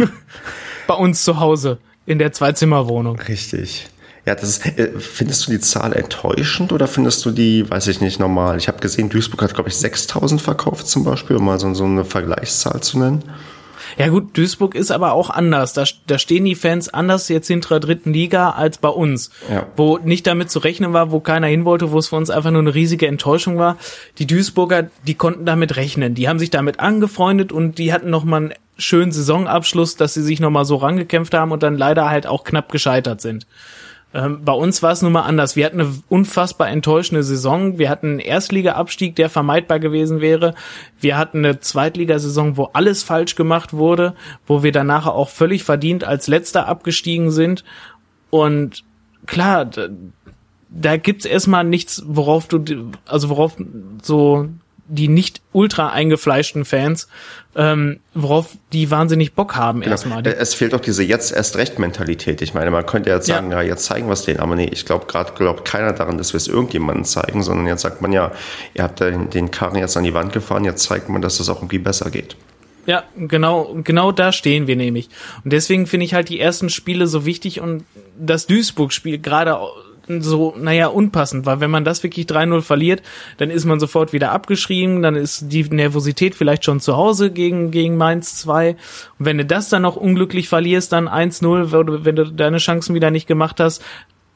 [0.86, 3.18] Bei uns zu Hause in der Zweizimmerwohnung.
[3.18, 3.88] Richtig.
[4.24, 8.00] Ja, das ist, äh, findest du die Zahl enttäuschend oder findest du die, weiß ich
[8.00, 8.56] nicht, normal?
[8.56, 11.84] Ich habe gesehen, Duisburg hat, glaube ich, 6000 verkauft zum Beispiel, um mal so, so
[11.84, 13.24] eine Vergleichszahl zu nennen.
[13.98, 15.72] Ja gut, Duisburg ist aber auch anders.
[15.72, 19.30] Da, da stehen die Fans anders jetzt hinter der dritten Liga als bei uns.
[19.50, 19.66] Ja.
[19.76, 22.50] Wo nicht damit zu rechnen war, wo keiner hin wollte, wo es für uns einfach
[22.50, 23.76] nur eine riesige Enttäuschung war.
[24.18, 26.14] Die Duisburger, die konnten damit rechnen.
[26.14, 30.40] Die haben sich damit angefreundet und die hatten nochmal einen schönen Saisonabschluss, dass sie sich
[30.40, 33.46] nochmal so rangekämpft haben und dann leider halt auch knapp gescheitert sind.
[34.14, 35.56] Ähm, bei uns war es nun mal anders.
[35.56, 37.78] Wir hatten eine unfassbar enttäuschende Saison.
[37.78, 40.54] Wir hatten einen Erstliga-Abstieg, der vermeidbar gewesen wäre.
[41.00, 44.14] Wir hatten eine Zweitligasaison, wo alles falsch gemacht wurde,
[44.46, 47.64] wo wir danach auch völlig verdient als Letzter abgestiegen sind.
[48.30, 48.84] Und
[49.26, 49.70] klar,
[50.68, 53.56] da, gibt's erstmal nichts, worauf du, also worauf
[54.02, 54.48] so
[54.86, 57.08] die nicht ultra eingefleischten Fans,
[57.54, 59.92] ähm, worauf die wahnsinnig Bock haben genau.
[59.92, 60.26] erstmal.
[60.26, 62.42] Es fehlt auch diese jetzt erst recht Mentalität.
[62.42, 64.68] Ich meine, man könnte jetzt sagen, ja, ja jetzt zeigen wir es denen, aber nee,
[64.72, 68.12] ich glaube gerade glaubt keiner daran, dass wir es irgendjemandem zeigen, sondern jetzt sagt man
[68.12, 68.32] ja,
[68.74, 71.38] ihr habt den, den Karren jetzt an die Wand gefahren, jetzt zeigt man, dass es
[71.38, 72.36] das auch irgendwie besser geht.
[72.84, 75.08] Ja, genau, genau da stehen wir nämlich.
[75.44, 77.84] Und deswegen finde ich halt die ersten Spiele so wichtig und
[78.18, 79.58] das Duisburg-Spiel gerade
[80.08, 83.02] so, naja, unpassend, weil wenn man das wirklich 3-0 verliert,
[83.38, 87.70] dann ist man sofort wieder abgeschrieben, dann ist die Nervosität vielleicht schon zu Hause gegen,
[87.70, 88.70] gegen Mainz 2.
[88.70, 88.76] Und
[89.18, 93.26] wenn du das dann noch unglücklich verlierst, dann 1-0, wenn du deine Chancen wieder nicht
[93.26, 93.82] gemacht hast,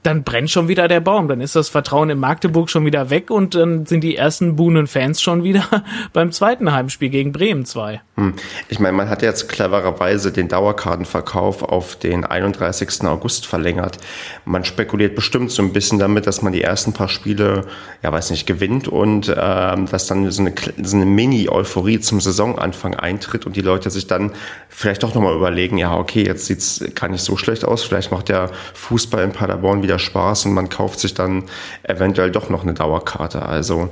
[0.07, 1.27] dann brennt schon wieder der Baum.
[1.27, 4.87] Dann ist das Vertrauen in Magdeburg schon wieder weg und dann sind die ersten buhnen
[4.87, 5.65] Fans schon wieder
[6.13, 8.01] beim zweiten Heimspiel gegen Bremen 2.
[8.15, 8.35] Hm.
[8.69, 13.03] Ich meine, man hat jetzt clevererweise den Dauerkartenverkauf auf den 31.
[13.05, 13.99] August verlängert.
[14.45, 17.67] Man spekuliert bestimmt so ein bisschen damit, dass man die ersten paar Spiele,
[18.03, 22.95] ja weiß nicht, gewinnt und ähm, dass dann so eine, so eine Mini-Euphorie zum Saisonanfang
[22.95, 24.33] eintritt und die Leute sich dann
[24.69, 28.29] vielleicht doch nochmal überlegen, ja okay, jetzt sieht's gar nicht so schlecht aus, vielleicht macht
[28.29, 31.45] der Fußball in Paderborn wieder Spaß und man kauft sich dann
[31.83, 33.43] eventuell doch noch eine Dauerkarte.
[33.43, 33.91] Also,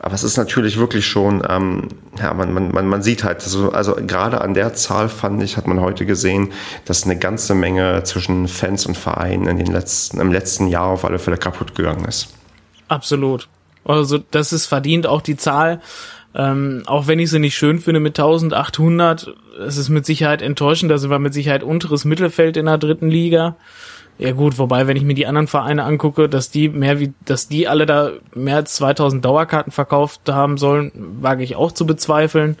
[0.00, 1.88] aber es ist natürlich wirklich schon, ähm,
[2.18, 5.56] ja, man, man, man, man sieht halt, so, also gerade an der Zahl fand ich,
[5.56, 6.52] hat man heute gesehen,
[6.86, 11.04] dass eine ganze Menge zwischen Fans und Vereinen in den letzten, im letzten Jahr auf
[11.04, 12.28] alle Fälle kaputt gegangen ist.
[12.88, 13.48] Absolut.
[13.84, 15.80] Also das ist verdient auch die Zahl.
[16.34, 19.34] Ähm, auch wenn ich sie nicht schön finde mit 1800,
[19.66, 23.10] es ist mit Sicherheit enttäuschend, da sind wir mit Sicherheit unteres Mittelfeld in der dritten
[23.10, 23.56] Liga.
[24.18, 27.48] Ja gut, wobei, wenn ich mir die anderen Vereine angucke, dass die mehr wie, dass
[27.48, 32.58] die alle da mehr als 2000 Dauerkarten verkauft haben sollen, wage ich auch zu bezweifeln.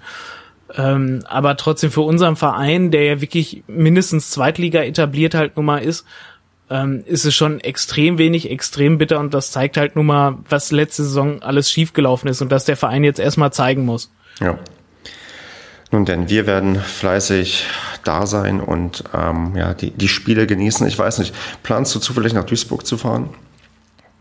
[0.76, 5.78] Ähm, aber trotzdem für unseren Verein, der ja wirklich mindestens Zweitliga etabliert halt nun mal
[5.78, 6.06] ist,
[6.70, 10.70] ähm, ist es schon extrem wenig, extrem bitter und das zeigt halt nun mal, was
[10.70, 14.12] letzte Saison alles schiefgelaufen ist und dass der Verein jetzt erstmal zeigen muss.
[14.40, 14.58] Ja.
[15.92, 17.66] Nun denn, wir werden fleißig
[18.04, 20.86] da sein und ähm, ja, die, die Spiele genießen.
[20.86, 23.30] Ich weiß nicht, planst du zufällig nach Duisburg zu fahren?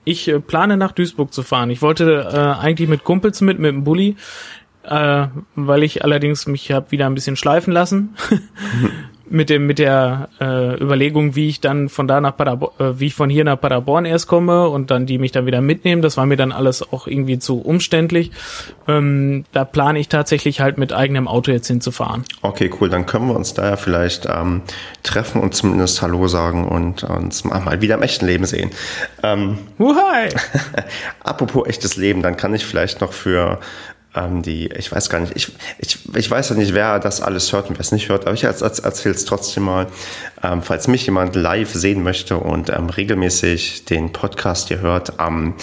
[0.03, 1.69] Ich äh, plane nach Duisburg zu fahren.
[1.69, 4.15] Ich wollte äh, eigentlich mit Kumpels mit, mit dem Bulli,
[4.83, 8.15] äh, weil ich allerdings mich habe wieder ein bisschen schleifen lassen.
[9.29, 13.07] mit dem mit der äh, Überlegung, wie ich dann von da nach Paderborn, äh, wie
[13.07, 16.01] ich von hier nach Paderborn erst komme und dann die mich dann wieder mitnehmen.
[16.01, 18.31] Das war mir dann alles auch irgendwie zu umständlich.
[18.87, 22.23] Ähm, da plane ich tatsächlich halt mit eigenem Auto jetzt hinzufahren.
[22.41, 22.89] Okay, cool.
[22.89, 24.61] Dann können wir uns da ja vielleicht ähm,
[25.03, 28.71] treffen und zumindest Hallo sagen und uns mal wieder im echten Leben sehen.
[29.23, 29.57] Ähm,
[31.23, 33.59] Apropos echtes Leben, dann kann ich vielleicht noch für
[34.15, 37.53] ähm, die, ich weiß gar nicht, ich, ich, ich weiß ja nicht, wer das alles
[37.53, 39.87] hört und wer es nicht hört, aber ich erzähle es trotzdem mal,
[40.43, 45.55] ähm, falls mich jemand live sehen möchte und ähm, regelmäßig den Podcast hier hört, am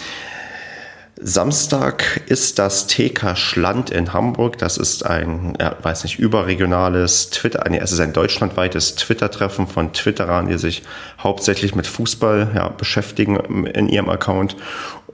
[1.18, 4.58] Samstag ist das TK Schland in Hamburg.
[4.58, 9.94] Das ist ein, ja, weiß nicht, überregionales Twitter, nee, es ist ein deutschlandweites Twitter-Treffen von
[9.94, 10.82] Twitterern, die sich
[11.18, 14.56] hauptsächlich mit Fußball ja, beschäftigen in ihrem Account.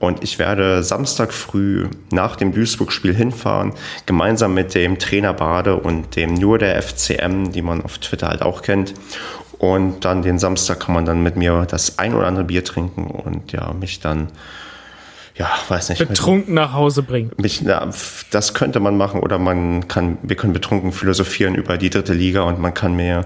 [0.03, 3.71] Und ich werde Samstag früh nach dem Duisburg-Spiel hinfahren,
[4.05, 8.41] gemeinsam mit dem Trainer Bade und dem nur der FCM, die man auf Twitter halt
[8.41, 8.93] auch kennt.
[9.59, 13.05] Und dann den Samstag kann man dann mit mir das ein oder andere Bier trinken
[13.05, 14.27] und ja, mich dann
[15.35, 16.05] ja, weiß nicht.
[16.05, 17.31] Betrunken nach Hause bringen.
[17.37, 17.89] Mich, na,
[18.29, 22.41] das könnte man machen oder man kann, wir können betrunken philosophieren über die dritte Liga
[22.41, 23.25] und man kann mir,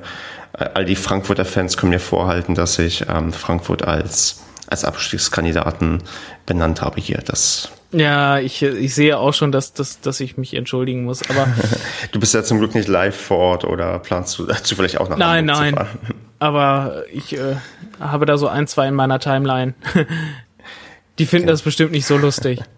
[0.54, 6.04] all die Frankfurter Fans können mir vorhalten, dass ich ähm, Frankfurt als, als Abstiegskandidaten
[6.46, 7.20] benannt habe hier.
[7.26, 11.48] Das ja, ich, ich sehe auch schon, dass, dass, dass ich mich entschuldigen muss, aber.
[12.12, 15.18] du bist ja zum Glück nicht live vor Ort oder planst du zufällig auch nach
[15.18, 16.16] Nein, Hamburg nein.
[16.40, 17.56] Aber ich äh,
[18.00, 19.74] habe da so ein, zwei in meiner Timeline,
[21.20, 21.54] die finden okay.
[21.54, 22.60] das bestimmt nicht so lustig.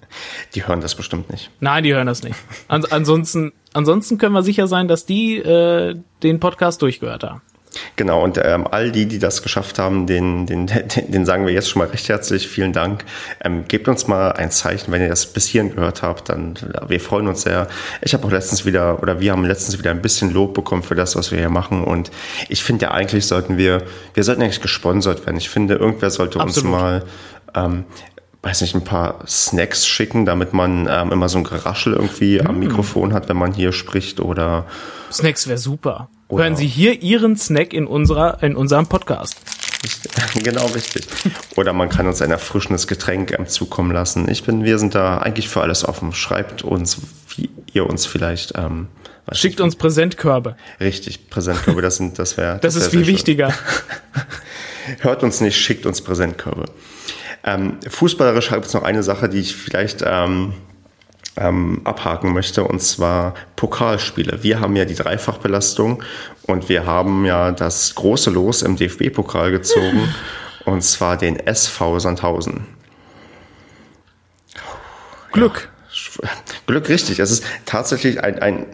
[0.55, 1.51] Die hören das bestimmt nicht.
[1.59, 2.35] Nein, die hören das nicht.
[2.67, 7.41] An ansonsten, ansonsten können wir sicher sein, dass die äh, den Podcast durchgehört haben.
[7.95, 10.65] Genau, und ähm, all die, die das geschafft haben, den, den,
[11.07, 13.05] den, sagen wir jetzt schon mal recht herzlich vielen Dank.
[13.43, 16.55] Ähm, gebt uns mal ein Zeichen, wenn ihr das bis hierhin gehört habt, dann
[16.87, 17.67] wir freuen uns sehr.
[18.01, 20.95] Ich habe auch letztens wieder, oder wir haben letztens wieder ein bisschen Lob bekommen für
[20.95, 21.83] das, was wir hier machen.
[21.83, 22.09] Und
[22.47, 25.37] ich finde ja eigentlich sollten wir, wir sollten eigentlich gesponsert werden.
[25.37, 26.65] Ich finde, irgendwer sollte Absolut.
[26.65, 27.03] uns mal
[27.55, 27.85] ähm,
[28.41, 32.47] weiß nicht, ein paar Snacks schicken, damit man ähm, immer so ein Geraschel irgendwie mm.
[32.47, 34.65] am Mikrofon hat, wenn man hier spricht oder.
[35.11, 36.09] Snacks wäre super.
[36.29, 39.37] Oder Hören Sie hier Ihren Snack in unserer, in unserem Podcast.
[40.43, 41.07] Genau, richtig.
[41.55, 44.29] Oder man kann uns ein erfrischendes Getränk ähm, zukommen lassen.
[44.29, 46.13] Ich bin, wir sind da eigentlich für alles offen.
[46.13, 46.97] Schreibt uns,
[47.35, 48.53] wie ihr uns vielleicht.
[48.57, 48.87] Ähm,
[49.31, 50.55] Schickt uns Präsentkörbe.
[50.79, 52.59] Richtig, Präsentkörbe, das sind, das wäre.
[52.61, 53.53] Das, das wär ist viel wichtiger.
[54.99, 56.65] Hört uns nicht, schickt uns Präsentkörbe.
[57.43, 60.53] Ähm, fußballerisch habe ich noch eine Sache, die ich vielleicht ähm,
[61.37, 64.43] ähm, abhaken möchte, und zwar Pokalspiele.
[64.43, 66.03] Wir haben ja die Dreifachbelastung
[66.43, 70.13] und wir haben ja das große Los im DFB-Pokal gezogen,
[70.65, 72.65] und zwar den SV Sandhausen.
[75.31, 75.69] Glück.
[76.21, 76.29] Ja,
[76.67, 77.19] Glück, richtig.
[77.19, 78.65] Es ist tatsächlich ein, ein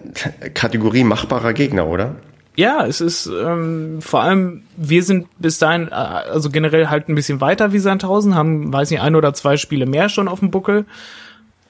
[0.54, 2.16] Kategorie machbarer Gegner, oder?
[2.56, 7.16] Ja, es ist ähm, vor allem, wir sind bis dahin, äh, also generell halt ein
[7.16, 10.52] bisschen weiter wie Sandhausen, haben, weiß nicht, ein oder zwei Spiele mehr schon auf dem
[10.52, 10.86] Buckel.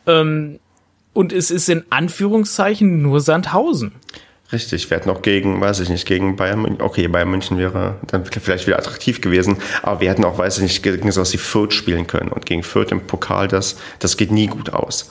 [0.05, 0.59] Ähm,
[1.13, 3.93] und es ist in Anführungszeichen nur Sandhausen.
[4.51, 7.95] Richtig, wir hätten auch gegen, weiß ich nicht, gegen Bayern München, okay, Bayern München wäre
[8.07, 11.37] dann vielleicht wieder attraktiv gewesen, aber wir hätten auch, weiß ich nicht, gegen sowas wie
[11.37, 12.29] Fürth spielen können.
[12.29, 15.09] Und gegen Fürth im Pokal, das, das geht nie gut aus.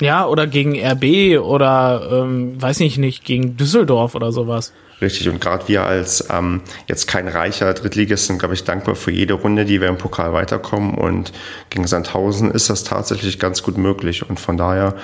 [0.00, 4.72] Ja, oder gegen RB oder, ähm, weiß ich nicht, gegen Düsseldorf oder sowas.
[5.00, 9.10] Richtig, und gerade wir als ähm, jetzt kein reicher Drittligist sind, glaube ich, dankbar für
[9.10, 10.94] jede Runde, die wir im Pokal weiterkommen.
[10.94, 11.32] Und
[11.68, 14.28] gegen Sandhausen ist das tatsächlich ganz gut möglich.
[14.28, 14.94] Und von daher,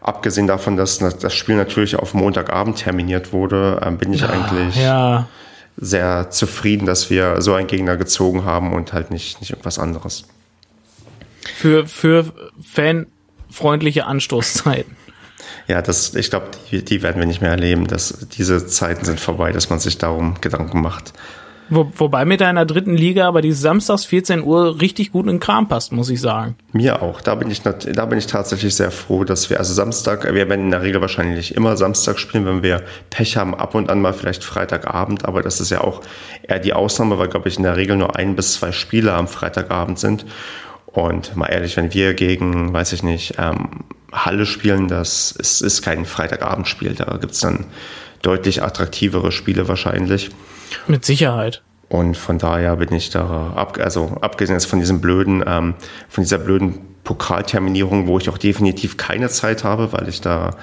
[0.00, 4.76] abgesehen davon, dass das Spiel natürlich auf Montagabend terminiert wurde, ähm, bin ich ja, eigentlich
[4.82, 5.28] ja.
[5.76, 10.24] sehr zufrieden, dass wir so einen Gegner gezogen haben und halt nicht, nicht irgendwas anderes.
[11.54, 12.32] Für, für
[13.50, 14.96] fanfreundliche Anstoßzeiten.
[15.68, 17.86] Ja, das, ich glaube, die, die, werden wir nicht mehr erleben.
[17.86, 21.12] Das, diese Zeiten sind vorbei, dass man sich darum Gedanken macht.
[21.68, 25.40] Wo, wobei mit deiner dritten Liga aber die samstags 14 Uhr richtig gut in den
[25.40, 26.54] Kram passt, muss ich sagen.
[26.72, 27.20] Mir auch.
[27.20, 30.66] Da bin ich, da bin ich tatsächlich sehr froh, dass wir, also Samstag, wir werden
[30.66, 34.12] in der Regel wahrscheinlich immer Samstag spielen, wenn wir Pech haben, ab und an mal
[34.12, 36.02] vielleicht Freitagabend, aber das ist ja auch
[36.44, 39.26] eher die Ausnahme, weil, glaube ich, in der Regel nur ein bis zwei Spiele am
[39.26, 40.24] Freitagabend sind.
[40.96, 45.82] Und mal ehrlich, wenn wir gegen, weiß ich nicht, ähm, Halle spielen, das ist, ist
[45.82, 46.94] kein Freitagabendspiel.
[46.94, 47.66] Da gibt es dann
[48.22, 50.30] deutlich attraktivere Spiele wahrscheinlich.
[50.86, 51.62] Mit Sicherheit.
[51.90, 55.74] Und von daher bin ich da, ab, also abgesehen jetzt von diesem blöden, ähm,
[56.08, 60.56] von dieser blöden Pokalterminierung, wo ich auch definitiv keine Zeit habe, weil ich da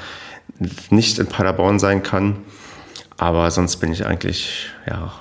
[0.90, 2.38] nicht in Paderborn sein kann,
[3.18, 5.14] Aber sonst bin ich eigentlich, ja,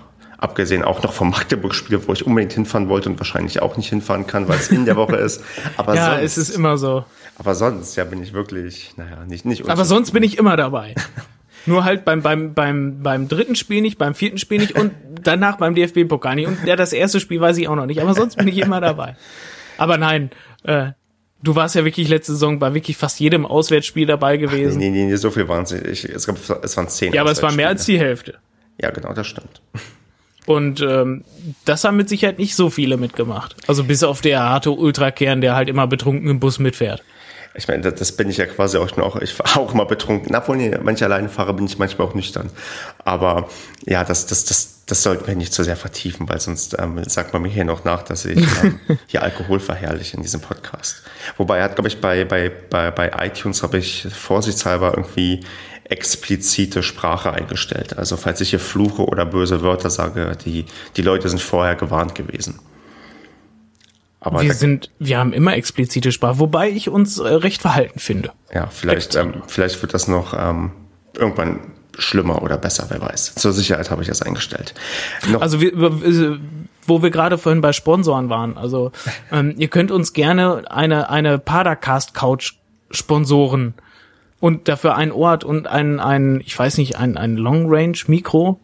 [0.43, 4.27] abgesehen auch noch vom Magdeburg-Spiel, wo ich unbedingt hinfahren wollte und wahrscheinlich auch nicht hinfahren
[4.27, 5.43] kann, weil es in der Woche ist.
[5.77, 7.05] Aber ja, sonst, es ist immer so.
[7.39, 10.95] Aber sonst, ja, bin ich wirklich, naja, nicht, nicht Aber sonst bin ich immer dabei.
[11.67, 15.59] Nur halt beim, beim, beim, beim dritten Spiel nicht, beim vierten Spiel nicht und danach
[15.59, 16.49] beim DFB-Pokal nicht.
[16.49, 18.03] Und ja, das erste Spiel weiß ich auch noch nicht.
[18.03, 19.17] Aber sonst bin ich immer dabei.
[19.79, 20.31] Aber nein,
[20.65, 20.91] äh,
[21.41, 24.79] du warst ja wirklich letzte Saison bei wirklich fast jedem Auswärtsspiel dabei gewesen.
[24.79, 26.05] Nee, nee, nee, so viel waren es nicht.
[26.05, 28.39] es, gab, es waren zehn Ja, aber es war mehr als die Hälfte.
[28.81, 29.63] Ja, genau, das stimmt.
[30.47, 31.25] Und ähm,
[31.65, 33.57] das haben mit Sicherheit nicht so viele mitgemacht.
[33.69, 37.03] Also bis auf der harte Ultrakern, der halt immer betrunken im Bus mitfährt.
[37.55, 39.17] Ich meine, das, das bin ich ja quasi auch auch.
[39.17, 40.35] Ich fahre auch immer betrunken.
[40.35, 42.51] Obwohl, nee, wenn ich alleine fahre, bin ich manchmal auch nüchtern.
[43.05, 43.49] Aber
[43.85, 47.33] ja, das, das, das, das sollten wir nicht zu sehr vertiefen, weil sonst ähm, sagt
[47.35, 51.03] man mir hier noch nach, dass ich ähm, hier Alkohol verherrliche in diesem Podcast.
[51.37, 55.45] Wobei er hat, glaube ich, bei, bei, bei, bei iTunes habe ich vorsichtshalber irgendwie
[55.93, 57.99] explizite Sprache eingestellt.
[57.99, 60.65] Also falls ich hier fluche oder böse Wörter sage, die,
[60.97, 62.59] die Leute sind vorher gewarnt gewesen.
[64.19, 68.33] Aber wir sind, wir haben immer explizite Sprache, wobei ich uns äh, recht verhalten finde.
[68.55, 70.71] Ja, vielleicht, ähm, vielleicht wird das noch ähm,
[71.15, 71.61] irgendwann
[71.99, 73.35] schlimmer oder besser, wer weiß.
[73.35, 74.73] Zur Sicherheit habe ich das eingestellt.
[75.29, 75.73] Noch also wir,
[76.87, 78.93] wo wir gerade vorhin bei Sponsoren waren, also
[79.31, 82.55] ähm, ihr könnt uns gerne eine eine Padercast Couch
[82.91, 83.75] sponsoren
[84.43, 88.59] und dafür ein Ort und ein ein ich weiß nicht ein ein Long Range Mikro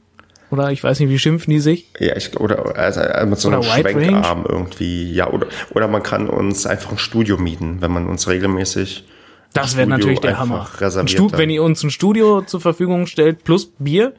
[0.50, 1.86] oder ich weiß nicht, wie schimpfen die sich?
[2.00, 5.12] Ja, ich, oder also mit so einem Schwenkarm irgendwie.
[5.12, 9.04] Ja, oder, oder man kann uns einfach ein Studio mieten, wenn man uns regelmäßig.
[9.52, 10.66] Das wäre natürlich der Hammer.
[10.78, 14.14] Wenn ihr uns ein Studio zur Verfügung stellt, plus Bier,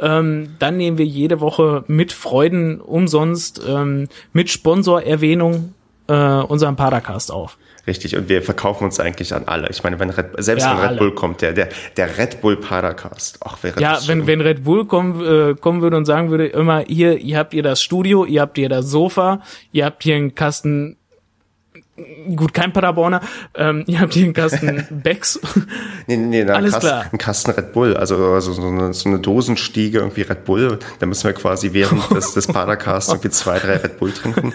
[0.00, 5.74] ähm, dann nehmen wir jede Woche mit Freuden umsonst, ähm, mit Sponsorerwähnung
[6.08, 7.58] äh, unseren Paracast auf.
[7.86, 9.68] Richtig, und wir verkaufen uns eigentlich an alle.
[9.70, 10.98] Ich meine, wenn Red, selbst ja, wenn Red alle.
[10.98, 14.64] Bull kommt, der, der, der Red Bull Padercast, ach, wäre Ja, das wenn, wenn Red
[14.64, 18.24] Bull kommen, äh, kommen würde und sagen würde, immer, hier, ihr habt ihr das Studio,
[18.24, 20.96] ihr habt hier das Sofa, ihr habt hier einen Kasten
[22.34, 23.22] Gut, kein Paderborner.
[23.54, 25.40] Ähm, ihr habt hier einen Kasten Becks.
[26.06, 27.06] nee, nee, nee, Alles Kasten, klar.
[27.10, 30.78] ein Kasten Red Bull, also, also so, eine, so eine Dosenstiege irgendwie Red Bull.
[30.98, 34.52] Da müssen wir quasi während des, des Padercasts irgendwie zwei, drei Red Bull trinken.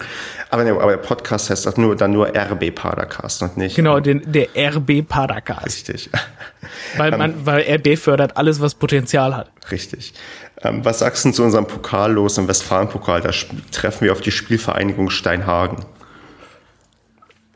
[0.52, 3.76] Aber, nee, aber der Podcast heißt auch nur, dann nur RB Padercast und nicht.
[3.76, 5.66] Genau, den, der RB Padercast.
[5.66, 6.10] Richtig.
[6.98, 9.52] Weil man, ähm, weil RB fördert alles, was Potenzial hat.
[9.72, 10.14] Richtig.
[10.62, 13.22] Ähm, was sagst du zu unserem Pokal los im Westfalen-Pokal?
[13.22, 13.32] Da
[13.72, 15.78] treffen wir auf die Spielvereinigung Steinhagen.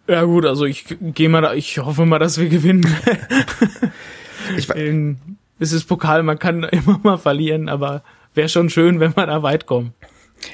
[0.08, 2.86] Ja gut, also ich gehe mal da, ich hoffe mal, dass wir gewinnen.
[4.58, 4.68] ich
[5.60, 8.03] es ist Pokal, man kann immer mal verlieren, aber
[8.34, 9.93] wäre schon schön, wenn wir da weit kommen.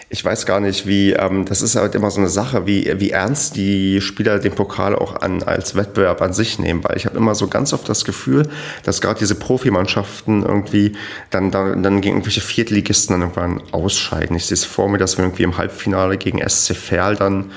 [0.10, 3.10] Ich weiß gar nicht, wie, ähm, das ist halt immer so eine Sache, wie, wie
[3.10, 7.18] ernst die Spieler den Pokal auch an, als Wettbewerb an sich nehmen, weil ich habe
[7.18, 8.48] immer so ganz oft das Gefühl,
[8.84, 10.94] dass gerade diese Profimannschaften irgendwie
[11.30, 14.36] dann, dann, dann gegen irgendwelche Viertligisten dann irgendwann ausscheiden.
[14.36, 17.52] Ich sehe es vor mir, dass wir irgendwie im Halbfinale gegen SC Verl dann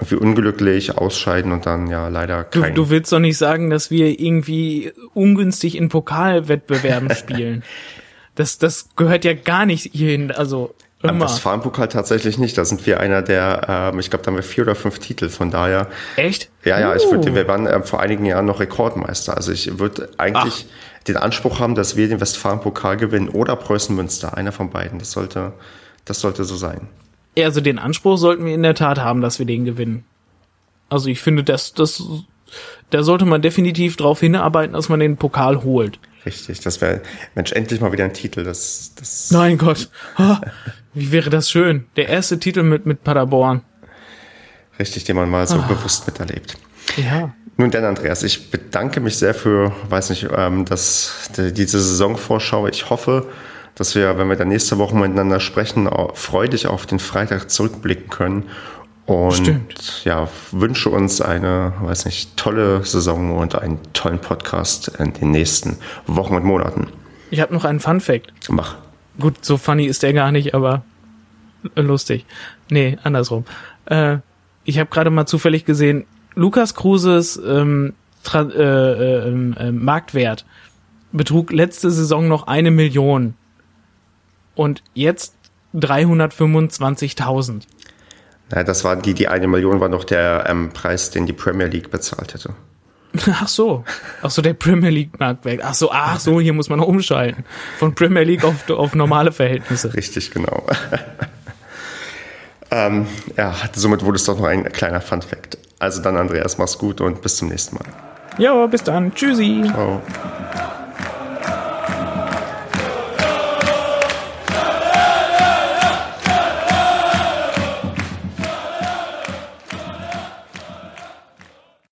[0.00, 2.74] irgendwie unglücklich ausscheiden und dann ja leider kein.
[2.74, 7.62] Du, du willst doch nicht sagen, dass wir irgendwie ungünstig in Pokalwettbewerben spielen.
[8.34, 11.12] Das, das gehört ja gar nicht hierhin, also immer.
[11.12, 12.56] Am Westfalenpokal tatsächlich nicht.
[12.56, 15.28] Da sind wir einer der, ähm, ich glaube, da haben wir vier oder fünf Titel.
[15.28, 15.88] Von daher.
[16.16, 16.50] Echt?
[16.64, 16.92] Ja, ja.
[16.92, 16.96] Uh.
[16.96, 19.36] Ich würde, wir waren äh, vor einigen Jahren noch Rekordmeister.
[19.36, 21.04] Also ich würde eigentlich Ach.
[21.04, 24.36] den Anspruch haben, dass wir den Westfalenpokal gewinnen oder Preußen Münster.
[24.36, 24.98] Einer von beiden.
[24.98, 25.52] Das sollte,
[26.06, 26.88] das sollte so sein
[27.38, 30.04] also den Anspruch sollten wir in der Tat haben, dass wir den gewinnen.
[30.88, 32.02] Also ich finde, dass das,
[32.90, 35.98] da sollte man definitiv darauf hinarbeiten, dass man den Pokal holt.
[36.26, 37.00] Richtig, das wäre,
[37.34, 38.44] Mensch, endlich mal wieder ein Titel.
[38.44, 39.88] Das, das Nein Gott,
[40.92, 41.86] wie wäre das schön?
[41.96, 43.62] Der erste Titel mit mit Paderborn.
[44.78, 45.66] Richtig, den man mal so ah.
[45.66, 46.56] bewusst miterlebt.
[46.96, 47.34] Ja.
[47.56, 52.66] Nun denn, Andreas, ich bedanke mich sehr für, weiß nicht, ähm, dass diese Saisonvorschau.
[52.66, 53.28] Ich hoffe,
[53.80, 58.44] dass wir, wenn wir dann nächste Woche miteinander sprechen, freudig auf den Freitag zurückblicken können.
[59.06, 60.02] Und Stimmt.
[60.04, 65.78] ja, wünsche uns eine, weiß nicht, tolle Saison und einen tollen Podcast in den nächsten
[66.06, 66.88] Wochen und Monaten.
[67.30, 68.34] Ich habe noch einen Fun Fact.
[68.50, 68.76] Mach.
[69.18, 70.82] Gut, so funny ist der gar nicht, aber
[71.74, 72.26] lustig.
[72.68, 73.46] Nee, andersrum.
[73.86, 74.18] Äh,
[74.64, 76.04] ich habe gerade mal zufällig gesehen,
[76.34, 77.94] Lukas Kruses ähm,
[78.34, 80.44] äh, äh, ähm, äh, Marktwert
[81.12, 83.34] betrug letzte Saison noch eine Million
[84.54, 85.34] und jetzt
[85.74, 87.62] 325.000.
[88.50, 91.66] Naja, das war die, die eine Million war noch der ähm, Preis, den die Premier
[91.66, 92.54] League bezahlt hätte.
[93.32, 93.84] Ach so,
[94.22, 95.62] ach so, der Premier League Marktwert.
[95.64, 97.44] Ach so, ach so, hier muss man noch umschalten.
[97.78, 99.92] Von Premier League auf, auf normale Verhältnisse.
[99.94, 100.64] Richtig, genau.
[102.70, 105.58] ähm, ja, somit wurde es doch noch ein kleiner Fun Fact.
[105.80, 107.86] Also dann, Andreas, mach's gut und bis zum nächsten Mal.
[108.38, 109.12] Ja, bis dann.
[109.12, 109.64] Tschüssi.
[109.66, 110.00] Ciao.